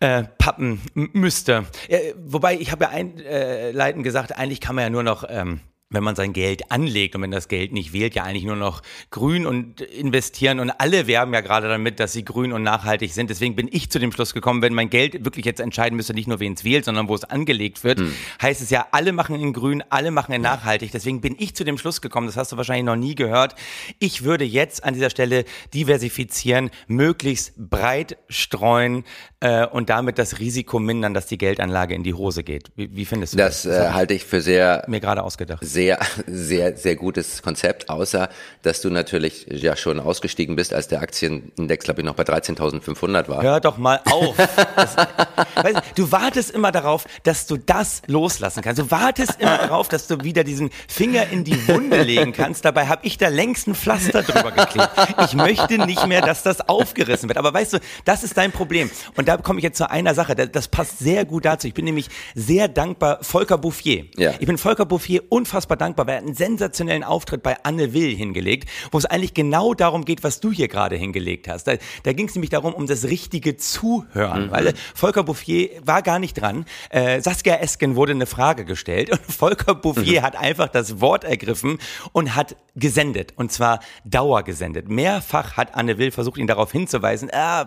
äh, 0.00 0.24
pappen 0.38 0.80
müsste. 0.94 1.66
Äh, 1.88 2.14
wobei, 2.24 2.56
ich 2.56 2.72
habe 2.72 2.84
ja 2.84 2.90
einleitend 2.90 4.04
gesagt, 4.04 4.36
eigentlich 4.36 4.60
kann 4.60 4.74
man 4.74 4.84
ja 4.84 4.90
nur 4.90 5.02
noch 5.02 5.24
ähm, 5.28 5.60
wenn 5.90 6.04
man 6.04 6.16
sein 6.16 6.34
Geld 6.34 6.70
anlegt 6.70 7.14
und 7.14 7.22
wenn 7.22 7.30
das 7.30 7.48
Geld 7.48 7.72
nicht 7.72 7.94
wählt, 7.94 8.14
ja 8.14 8.24
eigentlich 8.24 8.44
nur 8.44 8.56
noch 8.56 8.82
grün 9.10 9.46
und 9.46 9.80
investieren 9.80 10.60
und 10.60 10.70
alle 10.70 11.06
werben 11.06 11.32
ja 11.32 11.40
gerade 11.40 11.68
damit, 11.68 11.98
dass 11.98 12.12
sie 12.12 12.24
grün 12.24 12.52
und 12.52 12.62
nachhaltig 12.62 13.12
sind. 13.14 13.30
Deswegen 13.30 13.56
bin 13.56 13.68
ich 13.70 13.90
zu 13.90 13.98
dem 13.98 14.12
Schluss 14.12 14.34
gekommen, 14.34 14.60
wenn 14.60 14.74
mein 14.74 14.90
Geld 14.90 15.24
wirklich 15.24 15.46
jetzt 15.46 15.60
entscheiden 15.60 15.96
müsste, 15.96 16.12
nicht 16.12 16.28
nur 16.28 16.40
wen 16.40 16.52
es 16.52 16.64
wählt, 16.64 16.84
sondern 16.84 17.08
wo 17.08 17.14
es 17.14 17.24
angelegt 17.24 17.84
wird, 17.84 18.00
hm. 18.00 18.12
heißt 18.42 18.60
es 18.60 18.68
ja, 18.68 18.86
alle 18.90 19.12
machen 19.12 19.40
in 19.40 19.54
grün, 19.54 19.82
alle 19.88 20.10
machen 20.10 20.32
in 20.32 20.42
nachhaltig. 20.42 20.92
Deswegen 20.92 21.22
bin 21.22 21.36
ich 21.38 21.54
zu 21.56 21.64
dem 21.64 21.78
Schluss 21.78 22.02
gekommen, 22.02 22.26
das 22.26 22.36
hast 22.36 22.52
du 22.52 22.58
wahrscheinlich 22.58 22.84
noch 22.84 22.96
nie 22.96 23.14
gehört. 23.14 23.54
Ich 23.98 24.24
würde 24.24 24.44
jetzt 24.44 24.84
an 24.84 24.92
dieser 24.92 25.08
Stelle 25.08 25.46
diversifizieren, 25.72 26.70
möglichst 26.86 27.54
breit 27.56 28.18
streuen 28.28 29.04
äh, 29.40 29.66
und 29.66 29.88
damit 29.88 30.18
das 30.18 30.38
Risiko 30.38 30.80
mindern, 30.80 31.14
dass 31.14 31.26
die 31.26 31.38
Geldanlage 31.38 31.94
in 31.94 32.02
die 32.02 32.12
Hose 32.12 32.44
geht. 32.44 32.72
Wie, 32.76 32.94
wie 32.94 33.06
findest 33.06 33.32
du 33.32 33.38
das? 33.38 33.62
Das 33.62 33.72
äh, 33.72 33.92
halte 33.92 34.12
ich 34.12 34.24
für 34.24 34.42
sehr 34.42 34.84
mir 34.86 35.00
gerade 35.00 35.22
ausgedacht 35.22 35.62
sehr, 35.78 36.00
sehr, 36.26 36.76
sehr 36.76 36.96
gutes 36.96 37.40
Konzept, 37.40 37.88
außer 37.88 38.30
dass 38.62 38.80
du 38.80 38.90
natürlich 38.90 39.46
ja 39.48 39.76
schon 39.76 40.00
ausgestiegen 40.00 40.56
bist, 40.56 40.74
als 40.74 40.88
der 40.88 41.00
Aktienindex, 41.00 41.84
glaube 41.84 42.00
ich, 42.00 42.04
noch 42.04 42.16
bei 42.16 42.24
13.500 42.24 43.28
war. 43.28 43.44
Hör 43.44 43.60
doch 43.60 43.78
mal 43.78 44.00
auf. 44.10 44.34
Das, 44.74 44.96
weißt, 44.96 45.78
du 45.94 46.10
wartest 46.10 46.50
immer 46.50 46.72
darauf, 46.72 47.06
dass 47.22 47.46
du 47.46 47.58
das 47.58 48.02
loslassen 48.08 48.60
kannst. 48.60 48.80
Du 48.80 48.90
wartest 48.90 49.40
immer 49.40 49.56
darauf, 49.56 49.86
dass 49.86 50.08
du 50.08 50.24
wieder 50.24 50.42
diesen 50.42 50.70
Finger 50.88 51.28
in 51.30 51.44
die 51.44 51.68
Wunde 51.68 52.02
legen 52.02 52.32
kannst. 52.32 52.64
Dabei 52.64 52.88
habe 52.88 53.06
ich 53.06 53.16
da 53.16 53.28
längst 53.28 53.68
ein 53.68 53.76
Pflaster 53.76 54.24
drüber 54.24 54.50
geklebt. 54.50 54.90
Ich 55.26 55.34
möchte 55.34 55.78
nicht 55.78 56.08
mehr, 56.08 56.22
dass 56.22 56.42
das 56.42 56.68
aufgerissen 56.68 57.28
wird. 57.28 57.38
Aber 57.38 57.54
weißt 57.54 57.74
du, 57.74 57.78
das 58.04 58.24
ist 58.24 58.36
dein 58.36 58.50
Problem. 58.50 58.90
Und 59.16 59.28
da 59.28 59.36
komme 59.36 59.60
ich 59.60 59.64
jetzt 59.64 59.78
zu 59.78 59.88
einer 59.88 60.14
Sache. 60.14 60.34
Das 60.34 60.66
passt 60.66 60.98
sehr 60.98 61.24
gut 61.24 61.44
dazu. 61.44 61.68
Ich 61.68 61.74
bin 61.74 61.84
nämlich 61.84 62.08
sehr 62.34 62.66
dankbar 62.66 63.18
Volker 63.22 63.58
Bouffier. 63.58 64.06
Ja. 64.16 64.32
Ich 64.40 64.46
bin 64.46 64.58
Volker 64.58 64.84
Bouffier 64.84 65.22
unfassbar 65.28 65.67
unfassbar 65.68 65.76
dankbar, 65.76 66.06
weil 66.06 66.14
er 66.14 66.22
einen 66.22 66.34
sensationellen 66.34 67.04
Auftritt 67.04 67.42
bei 67.42 67.56
Anne 67.62 67.92
Will 67.92 68.14
hingelegt, 68.14 68.68
wo 68.90 68.98
es 68.98 69.04
eigentlich 69.04 69.34
genau 69.34 69.74
darum 69.74 70.04
geht, 70.04 70.24
was 70.24 70.40
du 70.40 70.50
hier 70.50 70.68
gerade 70.68 70.96
hingelegt 70.96 71.48
hast. 71.48 71.64
Da, 71.64 71.74
da 72.02 72.12
ging 72.12 72.28
es 72.28 72.34
nämlich 72.34 72.50
darum, 72.50 72.74
um 72.74 72.86
das 72.86 73.04
richtige 73.04 73.56
Zuhören, 73.56 74.46
mhm. 74.46 74.50
weil 74.50 74.74
Volker 74.94 75.24
Bouffier 75.24 75.70
war 75.84 76.02
gar 76.02 76.18
nicht 76.18 76.40
dran. 76.40 76.64
Äh, 76.90 77.20
Saskia 77.20 77.56
Esken 77.56 77.96
wurde 77.96 78.12
eine 78.12 78.26
Frage 78.26 78.64
gestellt 78.64 79.10
und 79.10 79.20
Volker 79.28 79.74
Bouffier 79.74 80.20
mhm. 80.20 80.24
hat 80.24 80.36
einfach 80.36 80.68
das 80.68 81.00
Wort 81.00 81.24
ergriffen 81.24 81.78
und 82.12 82.34
hat 82.34 82.56
gesendet 82.74 83.34
und 83.36 83.52
zwar 83.52 83.80
dauergesendet. 84.04 84.88
Mehrfach 84.88 85.56
hat 85.56 85.74
Anne 85.74 85.98
Will 85.98 86.10
versucht, 86.10 86.38
ihn 86.38 86.46
darauf 86.46 86.72
hinzuweisen, 86.72 87.28
ah, 87.32 87.66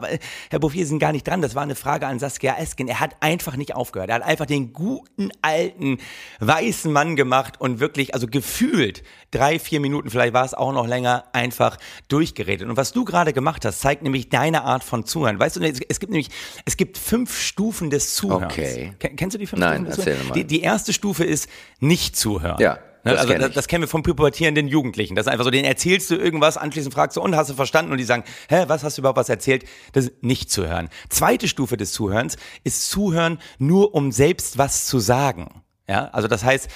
Herr 0.50 0.60
Bouffier, 0.60 0.82
Sie 0.82 0.90
sind 0.90 1.00
gar 1.00 1.12
nicht 1.12 1.28
dran, 1.28 1.42
das 1.42 1.54
war 1.54 1.64
eine 1.64 1.76
Frage 1.76 2.08
an 2.08 2.18
Saskia 2.18 2.56
Esken. 2.58 2.88
Er 2.88 3.00
hat 3.00 3.18
einfach 3.20 3.56
nicht 3.56 3.76
aufgehört. 3.76 4.10
Er 4.10 4.16
hat 4.16 4.24
einfach 4.24 4.46
den 4.46 4.74
guten 4.74 5.30
alten 5.42 6.00
weißen 6.40 6.92
Mann 6.92 7.16
gemacht 7.16 7.60
und 7.60 7.80
wirklich 7.80 7.91
wirklich, 7.92 8.14
also 8.14 8.28
gefühlt 8.28 9.04
drei, 9.32 9.60
vier 9.60 9.80
Minuten, 9.80 10.10
vielleicht 10.10 10.34
war 10.34 10.46
es 10.46 10.54
auch 10.54 10.72
noch 10.72 10.88
länger, 10.88 11.26
einfach 11.34 11.78
durchgeredet. 12.08 12.68
Und 12.68 12.78
was 12.78 12.94
du 12.94 13.04
gerade 13.04 13.34
gemacht 13.34 13.66
hast, 13.66 13.82
zeigt 13.82 14.02
nämlich 14.04 14.30
deine 14.30 14.64
Art 14.64 14.84
von 14.84 15.06
Zuhören. 15.06 15.40
Weißt 15.40 15.58
du, 15.58 15.62
es 15.62 16.00
gibt 16.00 16.12
nämlich, 16.12 16.30
es 16.66 16.78
gibt 16.78 16.98
fünf 16.98 17.38
Stufen 17.38 17.90
des 17.90 18.16
Zuhörens. 18.16 18.54
Okay. 18.54 18.94
Kennst 19.00 19.36
du 19.36 19.38
die 19.38 19.48
fünf 19.48 19.60
Nein, 19.60 19.86
Stufen? 19.86 20.08
Erzähl 20.08 20.24
mal. 20.28 20.34
Die, 20.34 20.46
die 20.46 20.62
erste 20.62 20.94
Stufe 20.94 21.24
ist 21.26 21.50
nicht 21.80 22.16
zuhören. 22.16 22.60
Ja. 22.60 22.80
Ne, 23.04 23.14
das 23.14 23.22
also 23.22 23.34
kenn 23.34 23.42
das, 23.42 23.52
das, 23.54 23.68
kennen 23.68 23.82
wir 23.82 23.88
von 23.88 24.04
pubertierenden 24.04 24.68
Jugendlichen. 24.68 25.16
Das 25.16 25.26
ist 25.26 25.32
einfach 25.32 25.46
so, 25.46 25.50
denen 25.50 25.66
erzählst 25.66 26.12
du 26.12 26.16
irgendwas, 26.16 26.58
anschließend 26.58 26.94
fragst 26.94 27.18
du, 27.18 27.22
und 27.22 27.36
hast 27.36 27.50
du 27.50 27.56
verstanden? 27.56 27.92
Und 27.92 27.98
die 27.98 28.04
sagen, 28.04 28.24
hä, 28.48 28.66
was 28.68 28.84
hast 28.84 28.98
du 28.98 29.02
überhaupt 29.02 29.18
was 29.18 29.30
erzählt? 29.30 29.66
Das 29.94 30.06
ist 30.06 30.24
nicht 30.24 30.52
zuhören. 30.52 30.88
Zweite 31.10 31.48
Stufe 31.48 31.78
des 31.78 31.94
Zuhörens 31.94 32.38
ist 32.64 32.90
Zuhören 32.92 33.40
nur, 33.58 33.96
um 33.96 34.12
selbst 34.12 34.60
was 34.60 34.86
zu 34.86 35.00
sagen. 35.00 35.64
Ja, 35.90 36.10
also 36.14 36.28
das 36.28 36.44
heißt, 36.44 36.70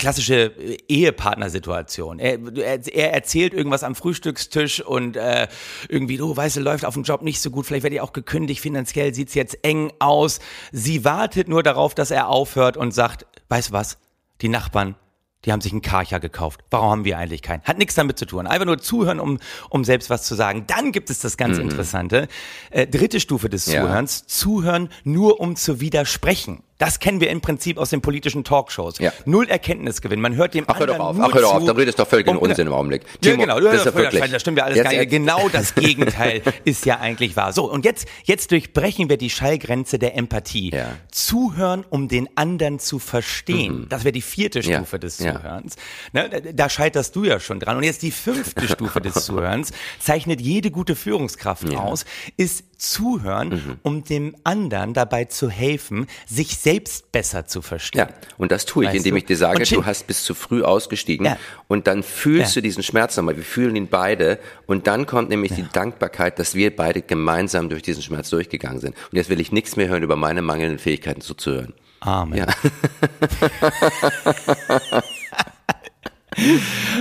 klassische 0.00 0.46
äh, 0.46 0.78
Ehepartnersituation. 0.88 2.18
Er, 2.18 2.38
er, 2.56 3.12
erzählt 3.12 3.54
irgendwas 3.54 3.84
am 3.84 3.94
Frühstückstisch 3.94 4.80
und 4.80 5.16
äh, 5.16 5.46
irgendwie, 5.88 6.16
du 6.16 6.36
weißt 6.36 6.56
du, 6.56 6.60
läuft 6.60 6.84
auf 6.84 6.94
dem 6.94 7.04
Job 7.04 7.22
nicht 7.22 7.40
so 7.40 7.50
gut, 7.50 7.66
vielleicht 7.66 7.84
werde 7.84 7.96
ich 7.96 8.00
auch 8.00 8.12
gekündigt, 8.12 8.60
finanziell 8.60 9.14
sieht's 9.14 9.34
jetzt 9.34 9.58
eng 9.62 9.92
aus. 9.98 10.40
Sie 10.72 11.04
wartet 11.04 11.48
nur 11.48 11.62
darauf, 11.62 11.94
dass 11.94 12.10
er 12.10 12.28
aufhört 12.28 12.76
und 12.76 12.92
sagt, 12.92 13.26
weißt 13.48 13.68
du 13.68 13.72
was, 13.74 13.98
die 14.40 14.48
Nachbarn, 14.48 14.96
die 15.44 15.52
haben 15.52 15.60
sich 15.60 15.72
einen 15.72 15.82
Karcher 15.82 16.20
gekauft. 16.20 16.60
Warum 16.70 16.90
haben 16.90 17.04
wir 17.04 17.16
eigentlich 17.18 17.42
keinen? 17.42 17.62
Hat 17.62 17.78
nichts 17.78 17.94
damit 17.94 18.18
zu 18.18 18.26
tun. 18.26 18.46
Einfach 18.46 18.66
nur 18.66 18.78
zuhören, 18.78 19.20
um, 19.20 19.38
um 19.70 19.84
selbst 19.84 20.10
was 20.10 20.24
zu 20.24 20.34
sagen. 20.34 20.64
Dann 20.66 20.92
gibt 20.92 21.08
es 21.08 21.20
das 21.20 21.36
ganz 21.36 21.56
mhm. 21.56 21.64
Interessante. 21.64 22.28
Äh, 22.70 22.86
dritte 22.86 23.20
Stufe 23.20 23.48
des 23.48 23.64
Zuhörens. 23.64 24.20
Ja. 24.20 24.26
Zuhören 24.26 24.88
nur 25.04 25.40
um 25.40 25.56
zu 25.56 25.80
widersprechen. 25.80 26.62
Das 26.80 26.98
kennen 26.98 27.20
wir 27.20 27.28
im 27.28 27.42
Prinzip 27.42 27.76
aus 27.76 27.90
den 27.90 28.00
politischen 28.00 28.42
Talkshows. 28.42 28.98
Ja. 29.00 29.12
Null 29.26 29.46
Erkenntnisgewinn. 29.48 30.18
Man 30.18 30.34
hört 30.34 30.54
dem 30.54 30.64
Ach, 30.66 30.78
hör 30.78 30.86
doch 30.86 30.98
auf, 30.98 31.16
Ach, 31.20 31.34
hör 31.34 31.42
doch 31.42 31.54
auf, 31.56 31.64
da 31.66 31.72
redest 31.72 31.98
du 31.98 32.04
doch 32.04 32.08
völlig 32.08 32.26
um, 32.26 32.38
Unsinn 32.38 32.68
im 32.68 32.72
Augenblick. 32.72 33.02
Timo, 33.20 33.34
ja, 33.34 33.54
genau, 33.54 33.60
das, 33.60 33.84
ist 33.84 33.94
wirklich, 33.94 34.30
das 34.30 34.40
stimmt 34.40 34.56
ja 34.56 34.64
alles 34.64 34.78
jetzt, 34.78 34.90
gar 34.90 34.98
nicht. 34.98 35.10
Genau 35.10 35.50
das 35.50 35.74
Gegenteil 35.74 36.42
ist 36.64 36.86
ja 36.86 36.98
eigentlich 36.98 37.36
wahr. 37.36 37.52
So, 37.52 37.70
und 37.70 37.84
jetzt, 37.84 38.08
jetzt 38.24 38.50
durchbrechen 38.50 39.10
wir 39.10 39.18
die 39.18 39.28
Schallgrenze 39.28 39.98
der 39.98 40.16
Empathie. 40.16 40.70
Ja. 40.70 40.92
Zuhören, 41.10 41.84
um 41.90 42.08
den 42.08 42.30
anderen 42.34 42.78
zu 42.78 42.98
verstehen. 42.98 43.80
Mhm. 43.80 43.88
Das 43.90 44.04
wäre 44.04 44.12
die 44.12 44.22
vierte 44.22 44.62
Stufe 44.62 44.96
ja. 44.96 44.98
des 44.98 45.18
Zuhörens. 45.18 45.76
Ne, 46.14 46.30
da 46.54 46.70
scheiterst 46.70 47.14
du 47.14 47.24
ja 47.24 47.40
schon 47.40 47.60
dran. 47.60 47.76
Und 47.76 47.82
jetzt 47.82 48.00
die 48.00 48.10
fünfte 48.10 48.66
Stufe 48.68 49.02
des 49.02 49.26
Zuhörens 49.26 49.72
zeichnet 49.98 50.40
jede 50.40 50.70
gute 50.70 50.96
Führungskraft 50.96 51.76
aus, 51.76 52.06
ist 52.38 52.64
zuhören, 52.78 53.48
mhm. 53.50 53.78
um 53.82 54.04
dem 54.04 54.34
anderen 54.44 54.94
dabei 54.94 55.26
zu 55.26 55.50
helfen, 55.50 56.06
sich 56.26 56.56
selbst 56.56 56.69
besser 57.12 57.46
zu 57.46 57.62
verstehen. 57.62 58.06
Ja, 58.08 58.08
und 58.38 58.52
das 58.52 58.64
tue 58.64 58.84
ich, 58.84 58.88
weißt 58.88 58.98
indem 58.98 59.14
du? 59.14 59.18
ich 59.18 59.24
dir 59.24 59.36
sage, 59.36 59.64
du 59.64 59.84
hast 59.84 60.06
bis 60.06 60.22
zu 60.24 60.34
früh 60.34 60.62
ausgestiegen 60.62 61.26
ja. 61.26 61.36
und 61.68 61.86
dann 61.86 62.02
fühlst 62.02 62.54
ja. 62.54 62.60
du 62.60 62.62
diesen 62.62 62.82
Schmerz 62.82 63.16
nochmal. 63.16 63.36
Wir 63.36 63.44
fühlen 63.44 63.76
ihn 63.76 63.88
beide 63.88 64.38
und 64.66 64.86
dann 64.86 65.06
kommt 65.06 65.30
nämlich 65.30 65.52
ja. 65.52 65.58
die 65.58 65.66
Dankbarkeit, 65.72 66.38
dass 66.38 66.54
wir 66.54 66.74
beide 66.74 67.02
gemeinsam 67.02 67.68
durch 67.68 67.82
diesen 67.82 68.02
Schmerz 68.02 68.30
durchgegangen 68.30 68.80
sind. 68.80 68.96
Und 69.10 69.16
jetzt 69.16 69.30
will 69.30 69.40
ich 69.40 69.52
nichts 69.52 69.76
mehr 69.76 69.88
hören 69.88 70.02
über 70.02 70.16
meine 70.16 70.42
mangelnden 70.42 70.78
Fähigkeiten 70.78 71.20
zuzuhören. 71.20 71.74
Amen. 72.00 72.38
Ja. 72.38 72.46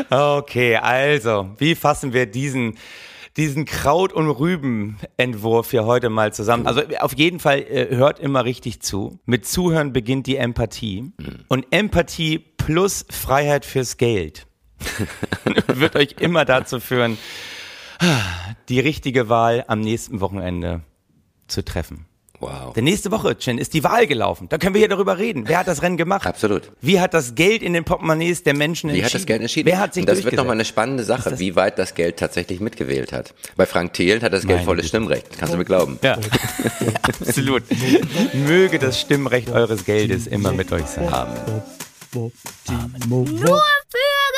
okay, 0.37 0.75
also, 0.77 1.51
wie 1.57 1.75
fassen 1.75 2.13
wir 2.13 2.25
diesen 2.25 2.77
diesen 3.39 3.65
Kraut- 3.65 4.13
und 4.13 4.29
Rüben-Entwurf 4.29 5.71
hier 5.71 5.85
heute 5.85 6.09
mal 6.09 6.33
zusammen. 6.33 6.67
Also 6.67 6.81
auf 6.99 7.17
jeden 7.17 7.39
Fall 7.39 7.59
äh, 7.59 7.95
hört 7.95 8.19
immer 8.19 8.45
richtig 8.45 8.81
zu. 8.81 9.19
Mit 9.25 9.45
Zuhören 9.45 9.93
beginnt 9.93 10.27
die 10.27 10.35
Empathie. 10.35 11.13
Mhm. 11.17 11.45
Und 11.47 11.65
Empathie 11.71 12.39
plus 12.39 13.05
Freiheit 13.09 13.65
fürs 13.65 13.97
Geld 13.97 14.45
wird 15.67 15.95
euch 15.95 16.15
immer 16.19 16.45
dazu 16.45 16.79
führen, 16.79 17.17
die 18.69 18.79
richtige 18.79 19.29
Wahl 19.29 19.63
am 19.67 19.81
nächsten 19.81 20.21
Wochenende 20.21 20.81
zu 21.47 21.63
treffen. 21.63 22.05
Wow. 22.39 22.73
Denn 22.73 22.85
nächste 22.85 23.11
Woche, 23.11 23.37
Chin, 23.37 23.57
ist 23.57 23.73
die 23.73 23.83
Wahl 23.83 24.07
gelaufen. 24.07 24.47
Da 24.49 24.57
können 24.57 24.73
wir 24.73 24.79
hier 24.79 24.87
darüber 24.87 25.17
reden. 25.17 25.43
Wer 25.47 25.59
hat 25.59 25.67
das 25.67 25.81
Rennen 25.81 25.97
gemacht? 25.97 26.25
Absolut. 26.25 26.71
Wie 26.81 26.99
hat 26.99 27.13
das 27.13 27.35
Geld 27.35 27.61
in 27.61 27.73
den 27.73 27.83
Portemonnaies 27.83 28.43
der 28.43 28.55
Menschen 28.55 28.89
entschieden? 28.89 29.01
Wie 29.01 29.05
hat 29.05 29.13
das 29.13 29.25
Geld 29.25 29.41
entschieden? 29.41 29.67
Wer 29.67 29.79
hat 29.79 29.93
sich 29.93 30.03
Und 30.03 30.09
das 30.09 30.23
wird 30.23 30.35
nochmal 30.35 30.53
eine 30.53 30.65
spannende 30.65 31.03
Sache, 31.03 31.37
wie 31.39 31.55
weit 31.55 31.77
das 31.77 31.95
Geld 31.95 32.17
tatsächlich 32.17 32.59
mitgewählt 32.61 33.11
hat. 33.11 33.33
Bei 33.57 33.65
Frank 33.65 33.93
Thelen 33.93 34.21
hat 34.21 34.31
das 34.31 34.47
Geld 34.47 34.63
volles 34.63 34.87
Stimmrecht. 34.87 35.37
Kannst 35.37 35.53
du 35.53 35.57
mir 35.57 35.65
glauben. 35.65 35.99
Ja, 36.01 36.17
absolut. 37.01 37.63
Möge 38.33 38.79
das 38.79 38.99
Stimmrecht 38.99 39.49
eures 39.49 39.83
Geldes 39.83 40.27
immer 40.27 40.53
mit 40.53 40.71
euch 40.71 40.85
sein. 40.85 41.11
Amen. 41.13 41.61
Amen. 42.15 42.31
Nur 43.07 43.27
für 43.27 44.28